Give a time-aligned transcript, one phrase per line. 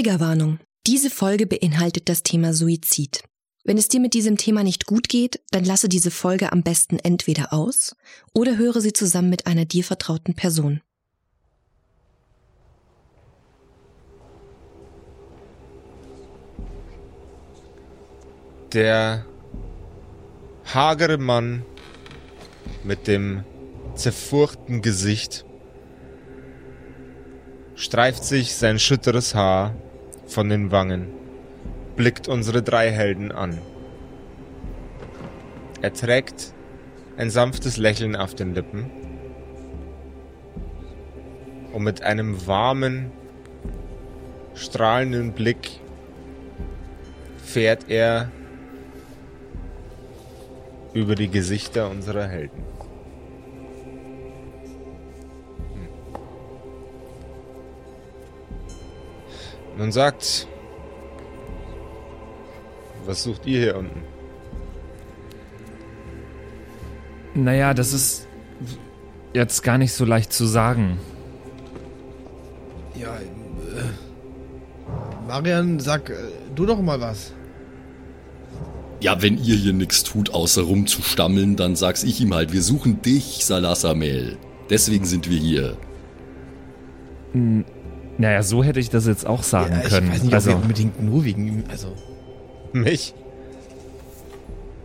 [0.00, 0.60] Triggerwarnung.
[0.86, 3.22] Diese Folge beinhaltet das Thema Suizid.
[3.64, 6.98] Wenn es dir mit diesem Thema nicht gut geht, dann lasse diese Folge am besten
[6.98, 7.94] entweder aus
[8.32, 10.80] oder höre sie zusammen mit einer dir vertrauten Person.
[18.72, 19.26] Der
[20.64, 21.62] hagere Mann
[22.84, 23.44] mit dem
[23.96, 25.44] zerfurchten Gesicht
[27.74, 29.74] streift sich sein schütteres Haar
[30.30, 31.08] von den Wangen,
[31.96, 33.58] blickt unsere drei Helden an.
[35.82, 36.54] Er trägt
[37.16, 38.90] ein sanftes Lächeln auf den Lippen
[41.72, 43.10] und mit einem warmen,
[44.54, 45.80] strahlenden Blick
[47.44, 48.30] fährt er
[50.92, 52.62] über die Gesichter unserer Helden.
[59.80, 60.46] Nun sagt,
[63.06, 64.02] was sucht ihr hier unten?
[67.32, 68.28] Naja, das ist
[69.32, 71.00] jetzt gar nicht so leicht zu sagen.
[72.94, 73.22] Ja, äh,
[75.26, 76.14] Marian, sag äh,
[76.54, 77.32] du doch mal was.
[79.00, 82.52] Ja, wenn ihr hier nichts tut, außer rumzustammeln, dann sag's ich ihm halt.
[82.52, 84.36] Wir suchen dich, Salasamel.
[84.68, 85.78] Deswegen sind wir hier.
[87.32, 87.64] Hm,
[88.20, 90.08] naja, so hätte ich das jetzt auch sagen ja, ich können.
[90.08, 91.94] Ich weiß nicht, also, ob wir unbedingt nur wegen ihm, also...
[92.72, 93.14] Mich?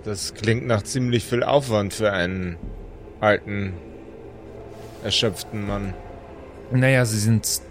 [0.05, 2.55] Das klingt nach ziemlich viel Aufwand für einen
[3.19, 3.73] alten,
[5.03, 5.93] erschöpften Mann.
[6.71, 7.61] Naja, sie sind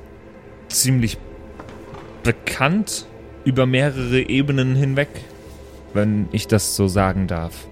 [0.69, 1.17] ziemlich
[2.23, 3.07] bekannt
[3.45, 5.09] über mehrere Ebenen hinweg,
[5.95, 7.67] wenn ich das so sagen darf.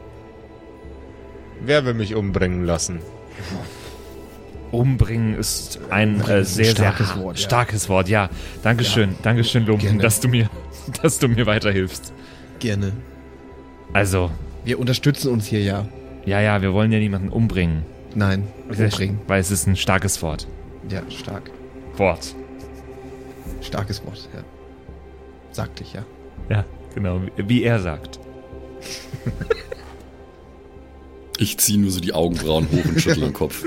[1.61, 3.01] Wer will mich umbringen lassen?
[4.73, 7.45] Umbringen ist ein äh, sehr, starkes sehr Wort, ja.
[7.45, 8.09] starkes Wort.
[8.09, 8.29] Ja,
[8.63, 9.17] Dankeschön, Ja.
[9.23, 10.03] Dankeschön, Lumpen, Gerne.
[10.03, 10.49] dass du mir,
[11.03, 12.13] dass du mir weiterhilfst.
[12.59, 12.93] Gerne.
[13.93, 14.31] Also,
[14.65, 15.87] Wir unterstützen uns hier ja.
[16.25, 17.83] ja, ja, wir wollen ja niemanden umbringen.
[18.15, 19.21] Nein, umbringen.
[19.27, 20.47] Weil es ist ein starkes Wort.
[20.89, 21.51] Ja, stark.
[21.97, 22.35] Wort.
[23.61, 24.41] Starkes Wort, ja.
[25.53, 26.03] Sagte ich ja.
[26.49, 26.65] Ja,
[26.95, 28.19] genau, wie- wie er sagt.
[31.39, 33.65] Ich ziehe nur so die Augenbrauen hoch und schüttle den Kopf.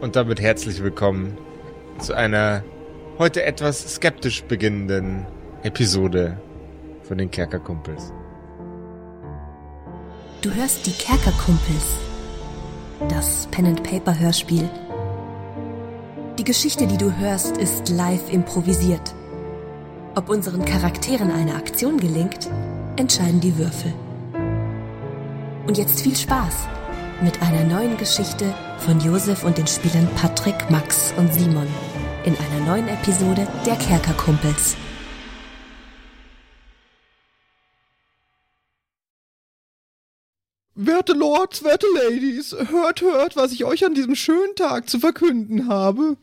[0.00, 1.38] Und damit herzlich willkommen
[1.98, 2.62] zu einer
[3.18, 5.24] heute etwas skeptisch beginnenden
[5.62, 6.38] Episode
[7.02, 8.12] von den Kerkerkumpels.
[10.42, 11.96] Du hörst die Kerkerkumpels.
[13.08, 14.68] Das Pen-and-Paper-Hörspiel.
[16.38, 19.14] Die Geschichte, die du hörst, ist live improvisiert.
[20.14, 22.50] Ob unseren Charakteren eine Aktion gelingt,
[22.96, 23.94] entscheiden die Würfel.
[25.66, 26.68] Und jetzt viel Spaß
[27.22, 31.66] mit einer neuen Geschichte von Josef und den Spielern Patrick, Max und Simon
[32.24, 34.76] in einer neuen Episode der Kerkerkumpels.
[40.74, 45.68] Werte Lords, werte Ladies, hört, hört, was ich euch an diesem schönen Tag zu verkünden
[45.68, 46.18] habe.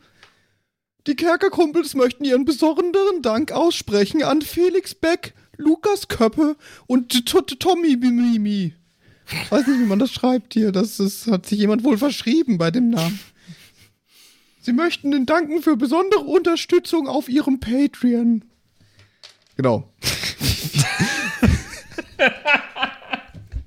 [1.08, 6.56] Die Kerkerkumpels möchten ihren besonderen Dank aussprechen an Felix Beck, Lukas Köppe
[6.86, 7.26] und
[7.58, 8.74] Tommy Bimimi.
[9.50, 10.70] Weiß nicht, wie man das schreibt hier.
[10.72, 13.18] Das, das hat sich jemand wohl verschrieben bei dem Namen.
[14.60, 18.44] Sie möchten den danken für besondere Unterstützung auf ihrem Patreon.
[19.56, 19.88] Genau.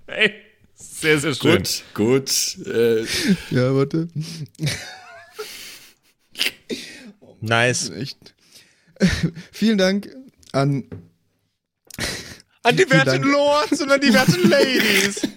[0.07, 0.33] Hey,
[0.75, 1.57] sehr, sehr schön.
[1.57, 2.57] Gut, gut.
[2.67, 3.01] Äh,
[3.51, 4.07] Ja, warte.
[7.41, 7.89] Nice.
[7.91, 8.33] Echt.
[9.51, 10.09] Vielen Dank
[10.51, 10.85] an
[12.67, 13.23] An die werten.
[13.23, 15.21] Lords und an die werten Ladies.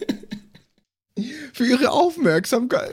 [1.53, 2.91] für Ihre Aufmerksamkeit.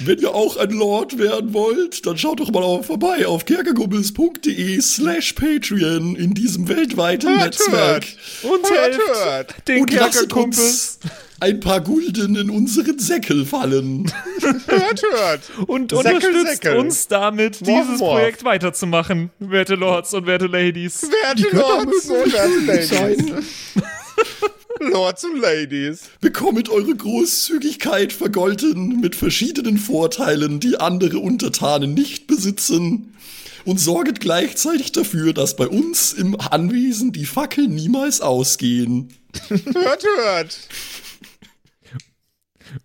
[0.00, 4.80] wenn ihr auch ein Lord werden wollt, dann schaut doch mal auch vorbei auf kerkerkumpels.de
[4.80, 8.06] slash Patreon in diesem weltweiten Netzwerk.
[8.42, 9.68] Und Hört, helft hört.
[9.68, 10.98] den Und lasst Kerkerkumpels.
[11.40, 14.10] Ein paar Gulden in unseren Säckel fallen.
[14.66, 15.68] Hört, hört.
[15.68, 16.76] Und Säckel, unterstützt Säckel.
[16.76, 18.18] uns damit, Morph, dieses morph.
[18.18, 21.02] Projekt weiterzumachen, werte Lords und werte Ladies.
[21.02, 23.74] Werte Lords und werte Ladies.
[24.80, 26.02] Lords und Ladies.
[26.20, 33.14] Bekommet eure Großzügigkeit vergolten mit verschiedenen Vorteilen, die andere Untertanen nicht besitzen.
[33.64, 39.12] Und sorget gleichzeitig dafür, dass bei uns im Anwesen die Fackeln niemals ausgehen.
[39.48, 40.58] Hört, hört.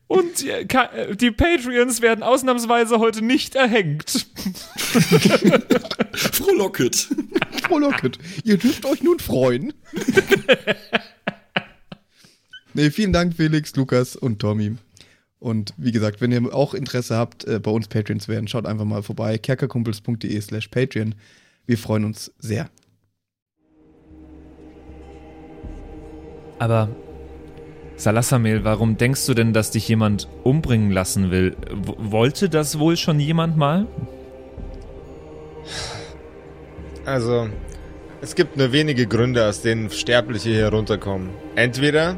[0.07, 4.27] Und die, Ka- äh, die Patreons werden ausnahmsweise heute nicht erhängt.
[6.13, 7.07] Frohlocket.
[7.63, 8.18] Frohlocket.
[8.44, 9.74] Ihr dürft euch nun freuen.
[12.74, 14.75] nee, vielen Dank, Felix, Lukas und Tommy.
[15.39, 18.86] Und wie gesagt, wenn ihr auch Interesse habt, äh, bei uns Patreons werden, schaut einfach
[18.86, 19.38] mal vorbei.
[19.38, 21.15] kerkerkumpels.de slash Patreon.
[21.65, 22.69] Wir freuen uns sehr.
[26.59, 26.88] Aber
[27.95, 31.56] Salassamel, warum denkst du denn, dass dich jemand umbringen lassen will?
[31.69, 33.88] W wollte das wohl schon jemand mal?
[37.06, 37.50] Also,
[38.22, 41.30] es gibt nur wenige Gründe, aus denen Sterbliche hier runterkommen.
[41.56, 42.18] Entweder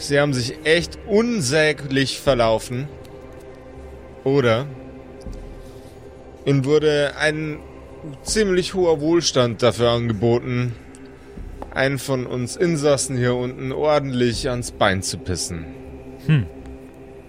[0.00, 2.88] sie haben sich echt unsäglich verlaufen
[4.24, 4.66] oder
[6.44, 7.58] ihnen wurde ein
[8.22, 10.74] ziemlich hoher Wohlstand dafür angeboten,
[11.74, 15.66] einen von uns Insassen hier unten ordentlich ans Bein zu pissen.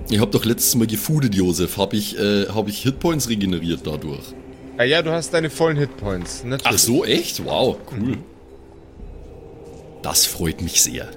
[0.09, 1.77] Ich hab doch letztes Mal gefoodet, Josef.
[1.77, 4.33] Hab ich, äh, hab ich Hitpoints regeneriert dadurch.
[4.77, 6.43] Ah ja, du hast deine vollen Hitpoints.
[6.43, 6.73] Natürlich.
[6.73, 7.43] Ach so, echt?
[7.45, 8.17] Wow, cool.
[10.01, 11.07] Das freut mich sehr.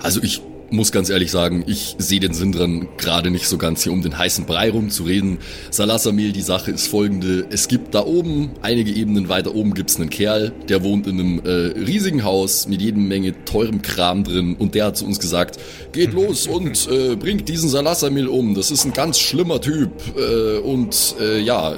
[0.00, 0.40] Also ich
[0.70, 4.02] muss ganz ehrlich sagen, ich sehe den Sinn dran, gerade nicht so ganz hier um
[4.02, 5.38] den heißen Brei rumzureden.
[5.70, 7.46] Salasamel, die Sache ist folgende.
[7.50, 11.40] Es gibt da oben, einige Ebenen weiter oben gibt's einen Kerl, der wohnt in einem
[11.44, 15.58] äh, riesigen Haus mit jedem Menge teurem Kram drin und der hat zu uns gesagt,
[15.92, 18.54] geht los und äh, bringt diesen Salasamel um.
[18.54, 19.90] Das ist ein ganz schlimmer Typ.
[20.16, 21.76] Äh, und äh, ja,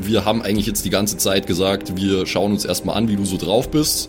[0.00, 3.24] wir haben eigentlich jetzt die ganze Zeit gesagt, wir schauen uns erstmal an, wie du
[3.24, 4.08] so drauf bist.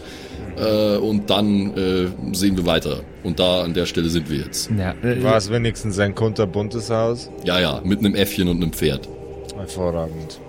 [0.58, 3.02] Äh, und dann äh, sehen wir weiter.
[3.24, 4.72] Und da an der Stelle sind wir jetzt.
[4.78, 7.30] Ja, War es wenigstens ein kunterbuntes Haus?
[7.44, 9.08] Ja, ja, mit einem Äffchen und einem Pferd.
[9.56, 10.40] Hervorragend.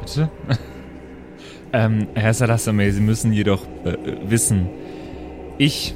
[0.00, 0.30] Bitte?
[1.72, 4.68] ähm, Herr Salassamel, Sie müssen jedoch äh, wissen,
[5.58, 5.94] ich,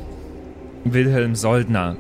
[0.85, 1.97] Wilhelm Soldner,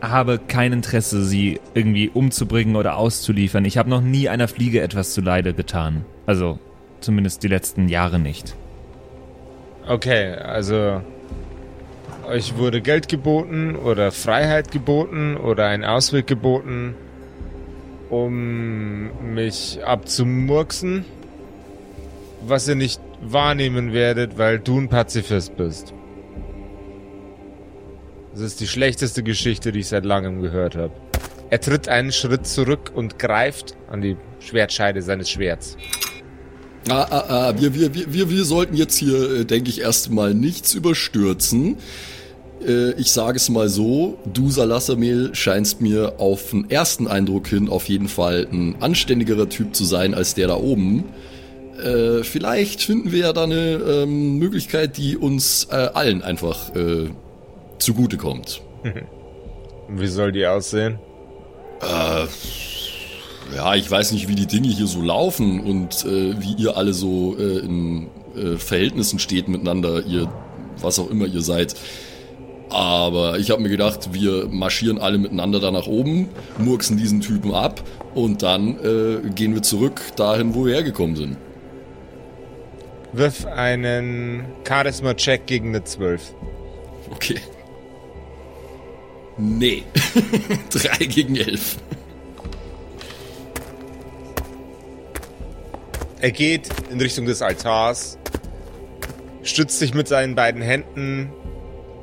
[0.00, 3.64] habe kein Interesse, Sie irgendwie umzubringen oder auszuliefern.
[3.64, 6.04] Ich habe noch nie einer Fliege etwas zuleide getan.
[6.26, 6.58] Also,
[7.00, 8.54] zumindest die letzten Jahre nicht.
[9.88, 11.00] Okay, also
[12.26, 16.94] euch wurde Geld geboten oder Freiheit geboten oder ein Ausweg geboten,
[18.10, 21.04] um mich abzumurksen,
[22.46, 25.94] was ihr nicht wahrnehmen werdet, weil du ein Pazifist bist.
[28.32, 30.92] Das ist die schlechteste Geschichte, die ich seit langem gehört habe.
[31.48, 35.76] Er tritt einen Schritt zurück und greift an die Schwertscheide seines Schwerts.
[36.88, 40.74] Ah, ah, ah, wir, wir, wir, wir, sollten jetzt hier, äh, denke ich, erstmal nichts
[40.74, 41.78] überstürzen.
[42.64, 47.68] Äh, ich sage es mal so, du Salassamel scheinst mir auf den ersten Eindruck hin
[47.68, 51.04] auf jeden Fall ein anständigerer Typ zu sein als der da oben.
[51.82, 57.10] Äh, vielleicht finden wir ja da eine ähm, Möglichkeit, die uns äh, allen einfach äh,
[57.78, 58.62] zugutekommt.
[59.88, 60.98] Wie soll die aussehen?
[61.80, 62.26] Äh,
[63.54, 66.92] ja, ich weiß nicht, wie die Dinge hier so laufen und äh, wie ihr alle
[66.92, 70.28] so äh, in äh, Verhältnissen steht miteinander, ihr,
[70.80, 71.76] was auch immer ihr seid.
[72.68, 76.28] Aber ich habe mir gedacht, wir marschieren alle miteinander da nach oben,
[76.58, 77.82] murksen diesen Typen ab
[78.14, 81.36] und dann äh, gehen wir zurück dahin, wo wir hergekommen sind.
[83.12, 86.34] Wirf einen Charisma-Check gegen eine 12.
[87.10, 87.40] Okay.
[89.38, 89.84] Nee.
[90.70, 91.76] Drei gegen elf.
[96.20, 98.18] Er geht in Richtung des Altars,
[99.42, 101.30] stützt sich mit seinen beiden Händen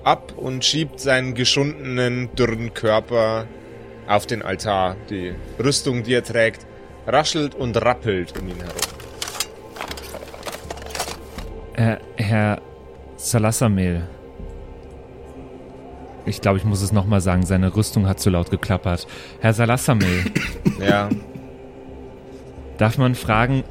[0.04, 3.48] ab und schiebt seinen geschundenen, dürren Körper
[4.08, 4.96] auf den Altar.
[5.10, 5.34] Die
[5.64, 6.66] Rüstung, die er trägt,
[7.08, 8.76] raschelt und rappelt um ihn herum.
[11.74, 12.62] Herr, Herr
[13.18, 14.07] Salassamel.
[16.26, 19.07] Ich glaube, ich muss es nochmal sagen, seine Rüstung hat zu laut geklappert.
[19.42, 20.24] Herr Salassamel,
[20.80, 21.10] Ja,
[22.78, 23.64] darf man fragen,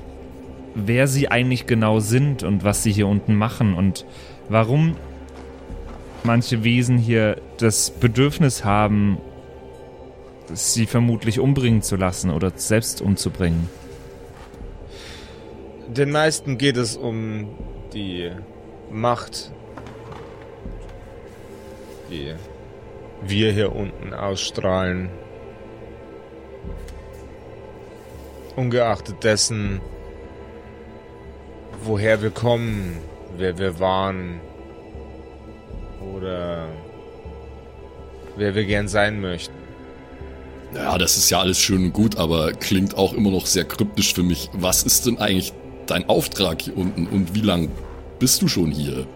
[0.74, 4.06] wer Sie eigentlich genau sind und was Sie hier unten machen und
[4.48, 4.96] warum
[6.24, 9.18] manche Wesen hier das Bedürfnis haben,
[10.54, 13.68] Sie vermutlich umbringen zu lassen oder selbst umzubringen?
[15.92, 17.48] den meisten geht es um
[17.92, 18.30] die
[18.90, 19.52] Macht,
[22.10, 22.34] die
[23.22, 25.10] wir hier unten ausstrahlen.
[28.56, 29.80] Ungeachtet dessen,
[31.84, 32.98] woher wir kommen,
[33.36, 34.40] wer wir waren
[36.14, 36.68] oder
[38.36, 39.54] wer wir gern sein möchten.
[40.74, 44.14] Ja, das ist ja alles schön und gut, aber klingt auch immer noch sehr kryptisch
[44.14, 44.48] für mich.
[44.54, 45.52] Was ist denn eigentlich
[45.86, 47.70] dein Auftrag hier unten und wie lang
[48.18, 49.06] bist du schon hier?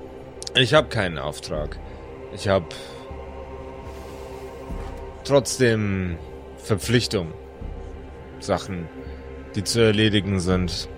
[0.55, 1.79] Ich habe keinen Auftrag.
[2.35, 2.67] Ich habe
[5.25, 6.17] trotzdem
[6.59, 7.33] Verpflichtung.
[8.41, 8.89] Sachen,
[9.55, 10.89] die zu erledigen sind.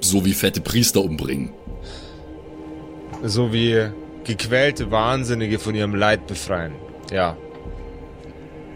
[0.00, 1.52] So wie fette Priester umbringen.
[3.22, 3.90] So wie
[4.36, 6.72] gequälte Wahnsinnige von ihrem Leid befreien.
[7.10, 7.36] Ja.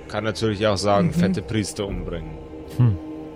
[0.08, 2.38] Kann natürlich auch sagen, fette Priester umbringen.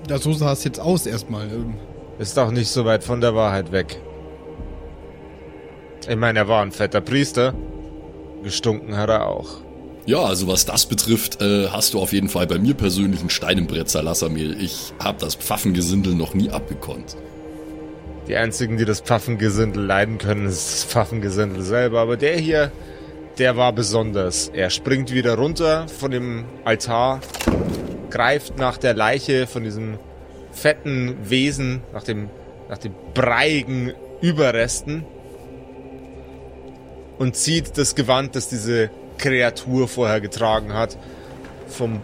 [0.09, 1.47] Ja, so sah es jetzt aus erstmal.
[1.49, 1.75] Ähm,
[2.19, 4.01] Ist doch nicht so weit von der Wahrheit weg.
[6.09, 7.55] Ich meine, er war ein fetter Priester.
[8.43, 9.49] Gestunken hat er auch.
[10.07, 13.31] Ja, also was das betrifft, äh, hast du auf jeden Fall bei mir persönlich einen
[13.31, 14.57] Stein im Brett, Salassamil.
[14.61, 17.17] Ich habe das Pfaffengesindel noch nie abgekonnt.
[18.29, 22.01] Die einzigen, die das Pfaffengesindel leiden können, ist das Pfaffengesindel selber.
[22.01, 22.71] Aber der hier,
[23.39, 24.51] der war besonders.
[24.53, 27.21] Er springt wieder runter von dem Altar,
[28.11, 29.99] greift nach der Leiche von diesem
[30.53, 32.29] fetten Wesen, nach dem,
[32.69, 35.07] nach dem breiigen Überresten
[37.17, 40.99] und zieht das Gewand, das diese Kreatur vorher getragen hat,
[41.67, 42.03] vom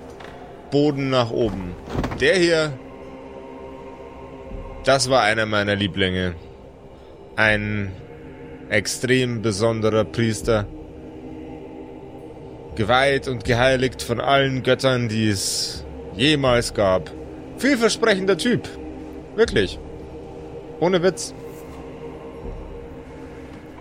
[0.71, 1.75] Boden nach oben.
[2.21, 2.73] Der hier,
[4.85, 6.35] das war einer meiner Lieblinge.
[7.37, 7.93] Ein
[8.69, 10.67] extrem besonderer Priester.
[12.77, 15.85] Geweiht und geheiligt von allen Göttern, die es
[16.17, 17.11] jemals gab.
[17.59, 18.69] Vielversprechender Typ.
[19.37, 19.79] Wirklich.
[20.81, 21.35] Ohne Witz.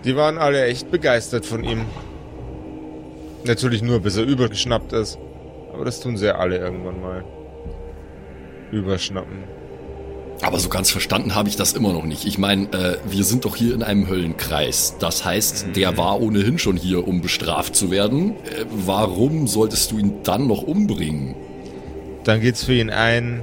[0.04, 1.86] Die waren alle echt begeistert von ihm.
[3.44, 5.18] Natürlich nur, bis er übergeschnappt ist.
[5.72, 7.24] Aber das tun sie ja alle irgendwann mal.
[8.70, 9.53] Überschnappen.
[10.42, 12.26] Aber so ganz verstanden habe ich das immer noch nicht.
[12.26, 14.96] Ich meine, äh, wir sind doch hier in einem Höllenkreis.
[14.98, 18.32] Das heißt, der war ohnehin schon hier, um bestraft zu werden.
[18.44, 21.34] Äh, warum solltest du ihn dann noch umbringen?
[22.24, 23.42] Dann geht's für ihn ein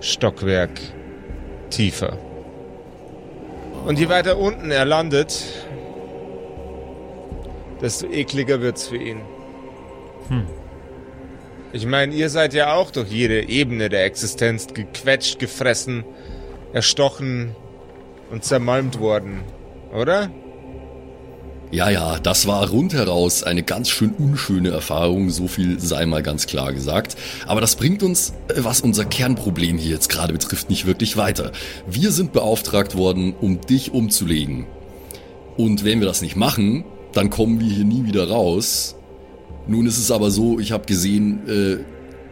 [0.00, 0.80] Stockwerk
[1.70, 2.18] tiefer.
[3.86, 5.44] Und je weiter unten er landet,
[7.80, 9.20] desto ekliger wird's für ihn.
[11.74, 16.04] Ich meine, ihr seid ja auch durch jede Ebene der Existenz gequetscht, gefressen,
[16.72, 17.56] erstochen
[18.30, 19.40] und zermalmt worden,
[19.92, 20.30] oder?
[21.72, 26.46] Ja, ja, das war rundheraus eine ganz schön unschöne Erfahrung, so viel sei mal ganz
[26.46, 27.16] klar gesagt.
[27.44, 31.50] Aber das bringt uns, äh, was unser Kernproblem hier jetzt gerade betrifft, nicht wirklich weiter.
[31.88, 34.66] Wir sind beauftragt worden, um dich umzulegen.
[35.56, 38.94] Und wenn wir das nicht machen, dann kommen wir hier nie wieder raus.
[39.66, 41.76] Nun ist es aber so, ich habe gesehen, äh,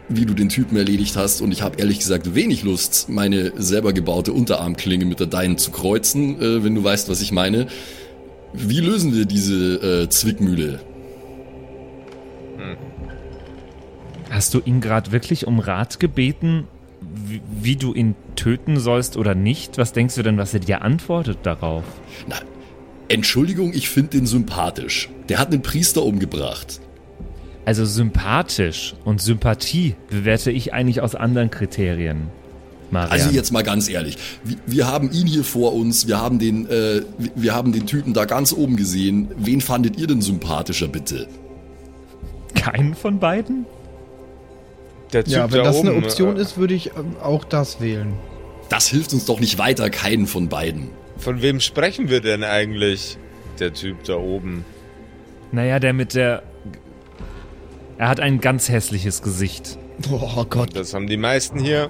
[0.09, 3.93] wie du den Typen erledigt hast und ich habe ehrlich gesagt wenig Lust, meine selber
[3.93, 7.67] gebaute Unterarmklinge mit der deinen zu kreuzen, äh, wenn du weißt, was ich meine.
[8.53, 10.79] Wie lösen wir diese äh, Zwickmühle?
[14.29, 16.67] Hast du ihn gerade wirklich um Rat gebeten,
[17.01, 19.77] wie, wie du ihn töten sollst oder nicht?
[19.77, 21.83] Was denkst du denn, was er dir antwortet darauf?
[22.27, 22.37] Na,
[23.09, 25.09] Entschuldigung, ich finde den sympathisch.
[25.29, 26.81] Der hat einen Priester umgebracht.
[27.65, 32.27] Also sympathisch und Sympathie bewerte ich eigentlich aus anderen Kriterien.
[32.91, 33.11] Marian.
[33.11, 36.67] Also jetzt mal ganz ehrlich, wir, wir haben ihn hier vor uns, wir haben den,
[36.69, 39.29] äh, wir- wir haben den Typen da ganz oben gesehen.
[39.37, 41.27] Wen fandet ihr denn sympathischer, bitte?
[42.53, 43.65] Keinen von beiden?
[45.11, 47.45] Der Typ ja, wenn da das oben, eine Option äh, ist, würde ich ähm, auch
[47.45, 48.13] das wählen.
[48.69, 50.89] Das hilft uns doch nicht weiter, keinen von beiden.
[51.17, 53.17] Von wem sprechen wir denn eigentlich?
[53.59, 54.65] Der Typ da oben.
[55.51, 56.43] Naja, der mit der.
[58.03, 59.77] Er hat ein ganz hässliches Gesicht.
[60.11, 60.75] Oh Gott.
[60.75, 61.89] Das haben die meisten hier.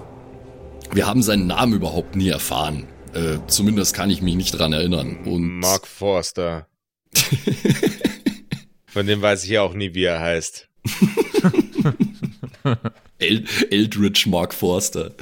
[0.92, 2.86] Wir haben seinen Namen überhaupt nie erfahren.
[3.16, 5.18] Äh, zumindest kann ich mich nicht dran erinnern.
[5.26, 6.68] Und Mark Forster.
[8.86, 10.70] Von dem weiß ich auch nie, wie er heißt.
[13.18, 15.14] El Eldritch Mark Forster.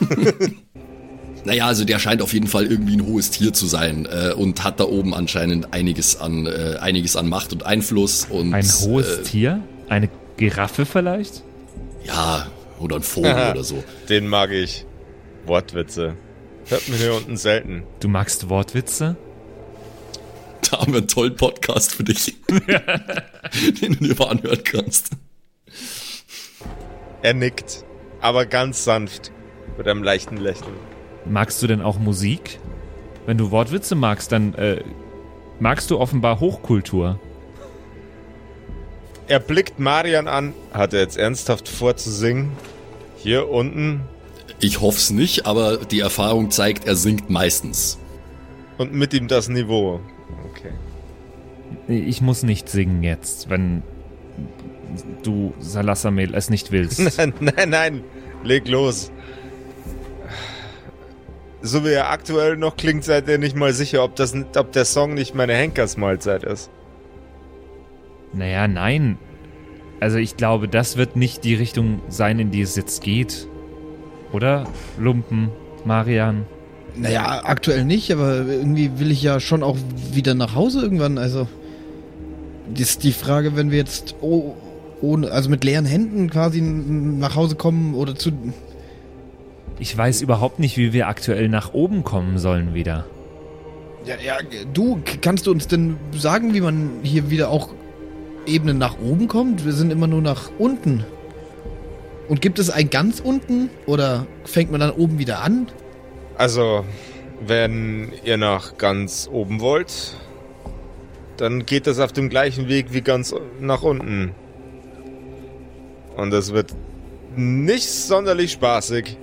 [1.44, 4.64] naja, also der scheint auf jeden Fall irgendwie ein hohes Tier zu sein äh, und
[4.64, 8.24] hat da oben anscheinend einiges an, äh, einiges an Macht und Einfluss.
[8.30, 9.62] Und, Ein hohes äh, Tier?
[9.90, 11.42] Eine Giraffe vielleicht?
[12.04, 12.48] Ja,
[12.78, 13.82] oder ein Vogel oder so.
[14.08, 14.86] Den mag ich.
[15.46, 16.14] Wortwitze.
[16.66, 17.82] Hört man hier unten selten.
[18.00, 19.16] Du magst Wortwitze?
[20.70, 25.10] Da haben wir einen tollen Podcast für dich, den du dir mal anhören kannst.
[27.22, 27.84] Er nickt,
[28.20, 29.32] aber ganz sanft,
[29.76, 30.74] mit einem leichten Lächeln.
[31.24, 32.58] Magst du denn auch Musik?
[33.26, 34.82] Wenn du Wortwitze magst, dann äh,
[35.60, 37.20] magst du offenbar Hochkultur.
[39.32, 40.52] Er blickt Marian an.
[40.74, 42.52] Hat er jetzt ernsthaft vor zu singen?
[43.16, 44.02] Hier unten
[44.60, 47.98] Ich hoff's nicht, aber die Erfahrung zeigt, er singt meistens.
[48.76, 50.00] und mit ihm das Niveau.
[50.50, 50.72] Okay.
[51.88, 53.82] Ich muss nicht singen jetzt, wenn
[55.22, 56.98] du Salassamel es nicht willst.
[57.16, 58.04] Nein, nein, nein.
[58.44, 59.10] Leg los.
[61.62, 64.84] So wie er aktuell noch klingt, seid ihr nicht mal sicher, ob, das, ob der
[64.84, 66.68] Song nicht meine Henkersmahlzeit ist.
[68.32, 69.18] Naja, nein.
[70.00, 73.46] Also ich glaube, das wird nicht die Richtung sein, in die es jetzt geht.
[74.32, 74.66] Oder?
[74.98, 75.50] Lumpen,
[75.84, 76.46] Marian.
[76.96, 79.76] Naja, aktuell nicht, aber irgendwie will ich ja schon auch
[80.12, 81.18] wieder nach Hause irgendwann.
[81.18, 81.46] Also,
[82.68, 84.54] das ist die Frage, wenn wir jetzt oh,
[85.00, 88.32] ohne, also mit leeren Händen quasi nach Hause kommen oder zu.
[89.78, 93.06] ich weiß überhaupt nicht, wie wir aktuell nach oben kommen sollen wieder.
[94.04, 94.34] Ja, ja,
[94.72, 97.70] du, kannst du uns denn sagen, wie man hier wieder auch
[98.46, 99.64] Ebenen nach oben kommt?
[99.64, 101.04] Wir sind immer nur nach unten.
[102.28, 105.68] Und gibt es ein ganz unten oder fängt man dann oben wieder an?
[106.36, 106.84] Also,
[107.46, 110.16] wenn ihr nach ganz oben wollt,
[111.36, 114.34] dann geht das auf dem gleichen Weg wie ganz nach unten.
[116.16, 116.74] Und das wird
[117.36, 119.16] nicht sonderlich spaßig.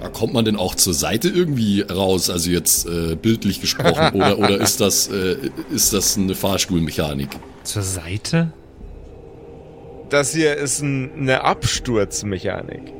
[0.00, 4.38] Da kommt man denn auch zur Seite irgendwie raus, also jetzt äh, bildlich gesprochen, oder,
[4.38, 5.36] oder ist, das, äh,
[5.70, 7.30] ist das eine Fahrstuhlmechanik?
[7.64, 8.52] Zur Seite?
[10.10, 12.92] Das hier ist ein, eine Absturzmechanik.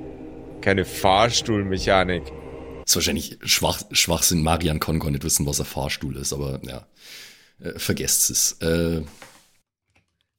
[0.62, 2.25] Keine Fahrstuhlmechanik.
[2.25, 4.43] Das ist wahrscheinlich Schwach, Schwachsinn.
[4.43, 6.87] Marian kann gar nicht wissen, was ein Fahrstuhl ist, aber ja,
[7.61, 8.53] äh, vergesst es.
[8.61, 9.03] Äh,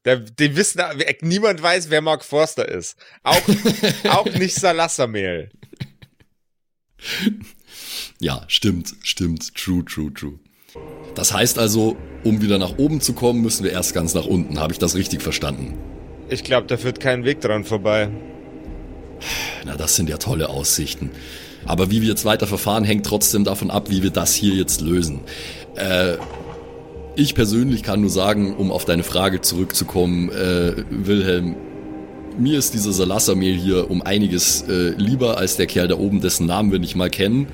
[0.05, 0.81] Der, die wissen,
[1.21, 2.97] niemand weiß, wer Mark Forster ist.
[3.23, 3.41] Auch,
[4.09, 5.49] auch nicht Salassamehl.
[8.19, 9.55] ja, stimmt, stimmt.
[9.55, 10.39] True, true, true.
[11.15, 14.59] Das heißt also, um wieder nach oben zu kommen, müssen wir erst ganz nach unten.
[14.59, 15.75] Habe ich das richtig verstanden?
[16.29, 18.09] Ich glaube, da führt kein Weg dran vorbei.
[19.65, 21.09] Na, das sind ja tolle Aussichten.
[21.65, 24.81] Aber wie wir jetzt weiter verfahren, hängt trotzdem davon ab, wie wir das hier jetzt
[24.81, 25.21] lösen.
[25.75, 26.17] Äh,
[27.15, 31.55] ich persönlich kann nur sagen, um auf deine Frage zurückzukommen, äh, Wilhelm,
[32.39, 36.47] mir ist dieser Salassamehl hier um einiges äh, lieber als der Kerl da oben, dessen
[36.47, 37.47] Namen wir nicht mal kennen.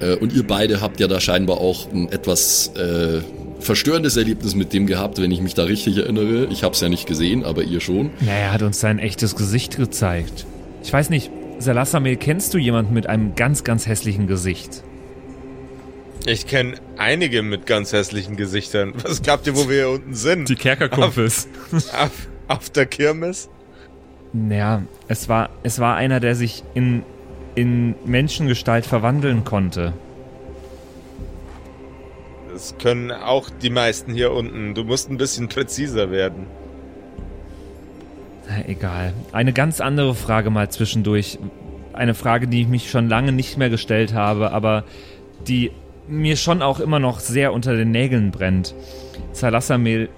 [0.00, 3.20] Äh, und ihr beide habt ja da scheinbar auch ein etwas äh,
[3.60, 6.46] verstörendes Erlebnis mit dem gehabt, wenn ich mich da richtig erinnere.
[6.50, 8.10] Ich habe es ja nicht gesehen, aber ihr schon.
[8.20, 10.46] Ja, er hat uns sein echtes Gesicht gezeigt.
[10.82, 14.82] Ich weiß nicht, Salassamel, kennst du jemanden mit einem ganz, ganz hässlichen Gesicht?
[16.26, 18.94] Ich kenne einige mit ganz hässlichen Gesichtern.
[19.02, 20.48] Was glaubt ihr, wo wir hier unten sind?
[20.48, 21.48] Die Kerkerkumpels.
[21.72, 22.10] Auf, auf,
[22.48, 23.48] auf der Kirmes?
[24.34, 27.04] Naja, es war, es war einer, der sich in,
[27.54, 29.92] in Menschengestalt verwandeln konnte.
[32.52, 34.74] Das können auch die meisten hier unten.
[34.74, 36.46] Du musst ein bisschen präziser werden.
[38.48, 39.12] Na, egal.
[39.30, 41.38] Eine ganz andere Frage mal zwischendurch.
[41.92, 44.82] Eine Frage, die ich mich schon lange nicht mehr gestellt habe, aber
[45.46, 45.70] die
[46.08, 48.74] mir schon auch immer noch sehr unter den Nägeln brennt.
[49.32, 50.08] Salassamel,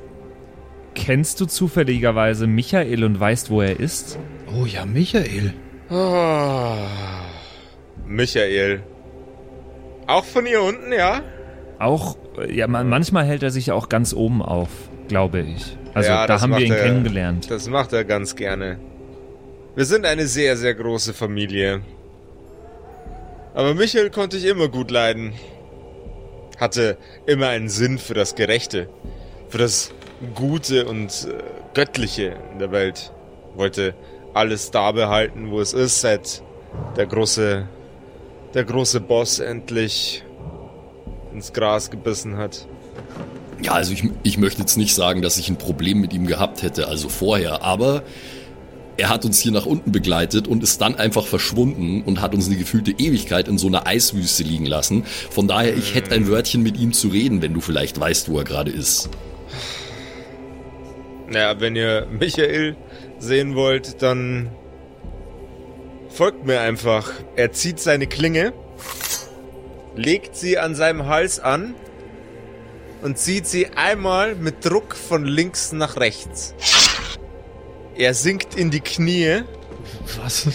[0.96, 4.18] kennst du zufälligerweise Michael und weißt, wo er ist?
[4.52, 5.54] Oh ja, Michael.
[5.90, 6.74] Oh,
[8.04, 8.82] Michael.
[10.08, 11.20] Auch von hier unten, ja?
[11.78, 12.16] Auch,
[12.48, 14.68] ja, man, manchmal hält er sich auch ganz oben auf,
[15.08, 15.76] glaube ich.
[15.94, 17.50] Also Ja, da haben wir ihn er- kennengelernt.
[17.50, 18.78] Das macht er ganz gerne.
[19.74, 21.80] Wir sind eine sehr, sehr große Familie.
[23.54, 25.32] Aber Michael konnte ich immer gut leiden.
[26.58, 28.88] Hatte immer einen Sinn für das Gerechte,
[29.48, 29.92] für das
[30.34, 31.42] Gute und äh,
[31.74, 33.12] Göttliche in der Welt.
[33.54, 33.94] Wollte
[34.34, 36.42] alles da behalten, wo es ist, seit
[36.96, 37.66] der große,
[38.54, 40.22] der große Boss endlich
[41.32, 42.66] ins Gras gebissen hat.
[43.62, 46.62] Ja, also ich, ich möchte jetzt nicht sagen, dass ich ein Problem mit ihm gehabt
[46.62, 48.02] hätte, also vorher, aber
[48.98, 52.46] er hat uns hier nach unten begleitet und ist dann einfach verschwunden und hat uns
[52.46, 55.04] eine gefühlte Ewigkeit in so einer Eiswüste liegen lassen.
[55.30, 58.38] Von daher, ich hätte ein Wörtchen mit ihm zu reden, wenn du vielleicht weißt, wo
[58.38, 59.10] er gerade ist.
[61.28, 62.76] Naja, wenn ihr Michael
[63.18, 64.50] sehen wollt, dann
[66.08, 67.10] folgt mir einfach.
[67.34, 68.52] Er zieht seine Klinge,
[69.96, 71.74] legt sie an seinem Hals an
[73.02, 76.54] und zieht sie einmal mit Druck von links nach rechts.
[77.96, 79.42] Er sinkt in die Knie,
[80.20, 80.48] Was?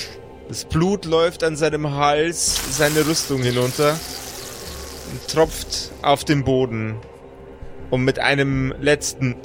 [0.48, 4.00] das Blut läuft an seinem Hals, seine Rüstung hinunter
[5.12, 6.98] und tropft auf den Boden.
[7.90, 9.36] Und mit einem letzten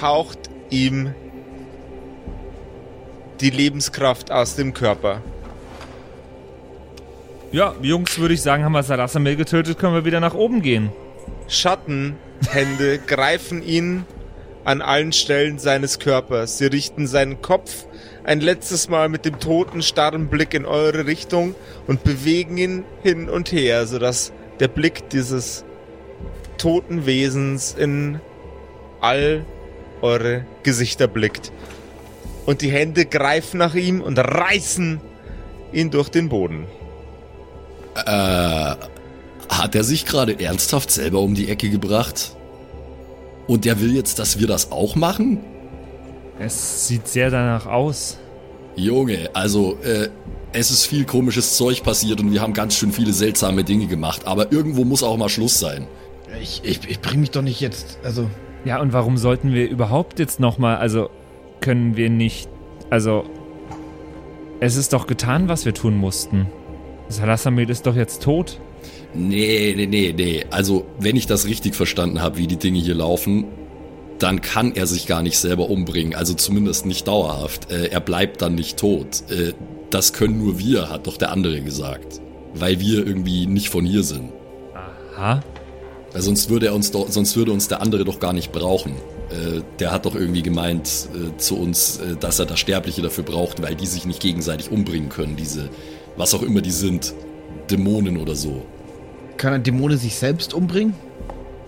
[0.00, 1.14] haucht ihm
[3.40, 5.22] die Lebenskraft aus dem Körper.
[7.50, 10.90] Ja, Jungs, würde ich sagen, haben wir Salassamel getötet, können wir wieder nach oben gehen.
[11.48, 14.04] Schattenhände greifen ihn
[14.64, 16.58] an allen Stellen seines Körpers.
[16.58, 17.86] Sie richten seinen Kopf
[18.24, 21.54] ein letztes Mal mit dem toten, starren Blick in eure Richtung
[21.86, 25.64] und bewegen ihn hin und her, sodass der Blick dieses
[26.58, 28.20] toten Wesens in
[29.00, 29.46] all
[30.02, 31.52] eure Gesichter blickt.
[32.46, 35.00] Und die Hände greifen nach ihm und reißen
[35.72, 36.66] ihn durch den Boden.
[37.94, 38.74] Äh,
[39.48, 42.36] hat er sich gerade ernsthaft selber um die Ecke gebracht?
[43.46, 45.40] Und der will jetzt, dass wir das auch machen?
[46.38, 48.18] Es sieht sehr danach aus.
[48.76, 50.08] Junge, also, äh,
[50.52, 54.26] es ist viel komisches Zeug passiert und wir haben ganz schön viele seltsame Dinge gemacht,
[54.26, 55.86] aber irgendwo muss auch mal Schluss sein.
[56.40, 57.98] Ich, ich, ich bring mich doch nicht jetzt.
[58.04, 58.30] Also,
[58.68, 61.08] Ja, und warum sollten wir überhaupt jetzt nochmal, also
[61.62, 62.50] können wir nicht,
[62.90, 63.24] also
[64.60, 66.48] es ist doch getan, was wir tun mussten.
[67.08, 68.60] Salasamid ist doch jetzt tot.
[69.14, 70.44] Nee, nee, nee, nee.
[70.50, 73.46] Also, wenn ich das richtig verstanden habe, wie die Dinge hier laufen,
[74.18, 76.14] dann kann er sich gar nicht selber umbringen.
[76.14, 77.72] Also zumindest nicht dauerhaft.
[77.72, 79.22] Äh, er bleibt dann nicht tot.
[79.30, 79.54] Äh,
[79.88, 82.20] das können nur wir, hat doch der andere gesagt.
[82.52, 84.30] Weil wir irgendwie nicht von hier sind.
[85.16, 85.40] Aha.
[86.12, 88.92] Weil sonst würde er uns doch, sonst würde uns der andere doch gar nicht brauchen.
[89.30, 93.24] Äh, der hat doch irgendwie gemeint äh, zu uns, äh, dass er das Sterbliche dafür
[93.24, 95.68] braucht, weil die sich nicht gegenseitig umbringen können, diese,
[96.16, 97.14] was auch immer die sind,
[97.70, 98.62] Dämonen oder so.
[99.36, 100.94] Kann ein Dämone sich selbst umbringen?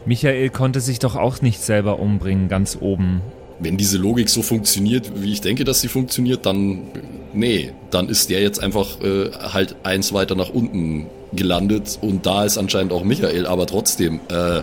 [0.07, 3.21] Michael konnte sich doch auch nicht selber umbringen, ganz oben.
[3.59, 6.87] Wenn diese Logik so funktioniert, wie ich denke, dass sie funktioniert, dann
[7.33, 12.45] nee, dann ist der jetzt einfach äh, halt eins weiter nach unten gelandet und da
[12.45, 14.63] ist anscheinend auch Michael, aber trotzdem äh,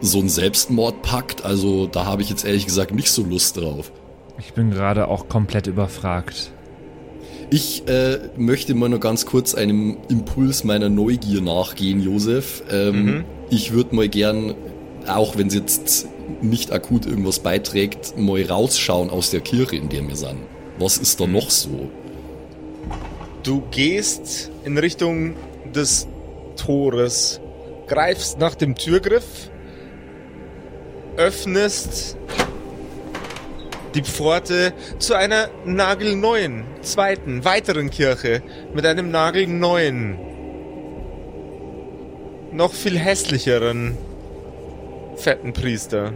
[0.00, 3.90] so ein Selbstmordpakt, also da habe ich jetzt ehrlich gesagt nicht so Lust drauf.
[4.38, 6.52] Ich bin gerade auch komplett überfragt.
[7.50, 12.62] Ich äh, möchte mal nur ganz kurz einem Impuls meiner Neugier nachgehen, Josef.
[12.70, 13.24] Ähm, Mhm.
[13.50, 14.54] Ich würde mal gern,
[15.06, 16.06] auch wenn es jetzt
[16.42, 20.36] nicht akut irgendwas beiträgt, mal rausschauen aus der Kirche, in der wir sind.
[20.78, 21.90] Was ist da noch so?
[23.42, 25.36] Du gehst in Richtung
[25.74, 26.06] des
[26.56, 27.40] Tores,
[27.88, 29.50] greifst nach dem Türgriff,
[31.16, 32.16] öffnest
[33.94, 40.16] die Pforte zu einer nagelneuen, zweiten, weiteren Kirche mit einem nagelneuen,
[42.52, 43.96] noch viel hässlicheren,
[45.16, 46.12] fetten Priester.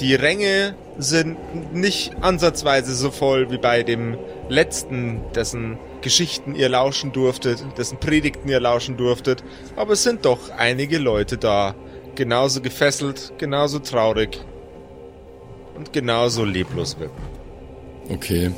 [0.00, 4.16] Die Ränge sind nicht ansatzweise so voll wie bei dem
[4.48, 9.44] letzten, dessen Geschichten ihr lauschen durftet, dessen Predigten ihr lauschen durftet,
[9.76, 11.74] aber es sind doch einige Leute da,
[12.14, 14.40] genauso gefesselt, genauso traurig
[15.76, 17.22] und genauso leblos wirken.
[18.08, 18.52] Okay.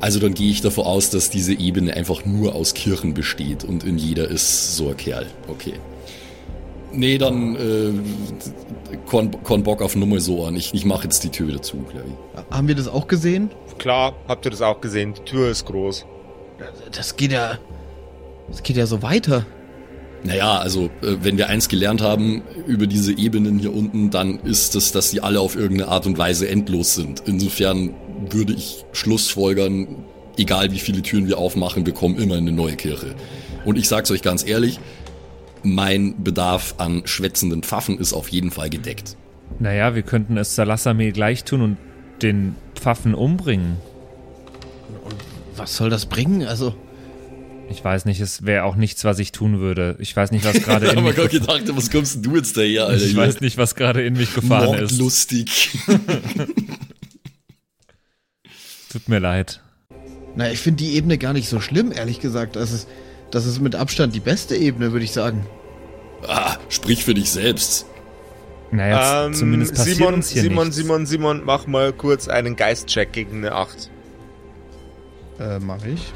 [0.00, 3.84] Also dann gehe ich davon aus, dass diese Ebene einfach nur aus Kirchen besteht und
[3.84, 5.26] in jeder ist so ein Kerl.
[5.46, 5.74] Okay.
[6.96, 7.92] Nee, dann äh,
[9.06, 10.56] kon, kon Bock auf Nummer so an.
[10.56, 12.54] Ich, ich mache jetzt die Tür wieder zu, glaube ich.
[12.54, 13.50] Haben wir das auch gesehen?
[13.78, 16.06] Klar, habt ihr das auch gesehen, die Tür ist groß.
[16.92, 17.58] Das geht ja.
[18.48, 19.46] Das geht ja so weiter.
[20.22, 24.74] Naja, also äh, wenn wir eins gelernt haben über diese Ebenen hier unten, dann ist
[24.74, 27.22] es, dass sie alle auf irgendeine Art und Weise endlos sind.
[27.26, 27.94] Insofern
[28.30, 30.04] würde ich Schlussfolgern,
[30.38, 33.14] egal wie viele Türen wir aufmachen, wir kommen immer in eine neue Kirche.
[33.66, 34.80] Und ich sag's euch ganz ehrlich,
[35.64, 39.16] mein Bedarf an schwätzenden Pfaffen ist auf jeden Fall gedeckt.
[39.58, 41.76] Naja, wir könnten es Salasamir gleich tun und
[42.22, 43.76] den Pfaffen umbringen.
[45.56, 46.44] Was soll das bringen?
[46.44, 46.74] Also.
[47.70, 49.96] Ich weiß nicht, es wäre auch nichts, was ich tun würde.
[49.98, 52.86] Ich weiß nicht, was gerade in Aber mich Gott gedacht, was kommst du jetzt daher,
[52.86, 53.04] Alter?
[53.04, 54.92] Ich weiß nicht, was gerade in mich gefahren ist.
[54.92, 55.78] Mordlustig.
[58.90, 59.60] Tut mir leid.
[60.36, 62.56] Naja, ich finde die Ebene gar nicht so schlimm, ehrlich gesagt.
[62.56, 62.88] Das ist,
[63.34, 65.46] das ist mit Abstand die beste Ebene, würde ich sagen.
[66.26, 67.86] ah, sprich für dich selbst.
[68.70, 70.76] Naja, z- zumindest passiert Ähm, Simon, uns hier Simon, nichts.
[70.76, 73.90] Simon, Simon, mach mal kurz einen Geistcheck gegen eine 8.
[75.38, 76.12] Äh, mache ich.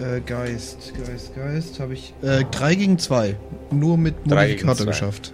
[0.00, 2.12] Äh, Geist, Geist, Geist, habe ich.
[2.22, 3.36] Äh, 3 gegen 2.
[3.70, 5.32] Nur mit Modifikator geschafft.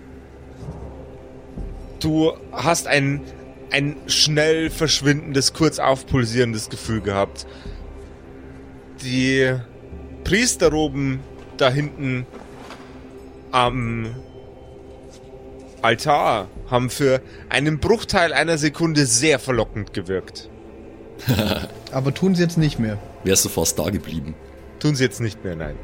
[2.01, 3.23] Du hast ein,
[3.71, 7.47] ein schnell verschwindendes, kurz aufpulsierendes Gefühl gehabt.
[9.03, 9.55] Die
[10.31, 11.19] Priester oben
[11.57, 12.25] da hinten
[13.51, 14.15] am
[15.83, 20.49] Altar haben für einen Bruchteil einer Sekunde sehr verlockend gewirkt.
[21.91, 22.97] Aber tun sie jetzt nicht mehr.
[23.25, 24.37] Wärst du fast da geblieben.
[24.79, 25.75] Tun sie jetzt nicht mehr, nein.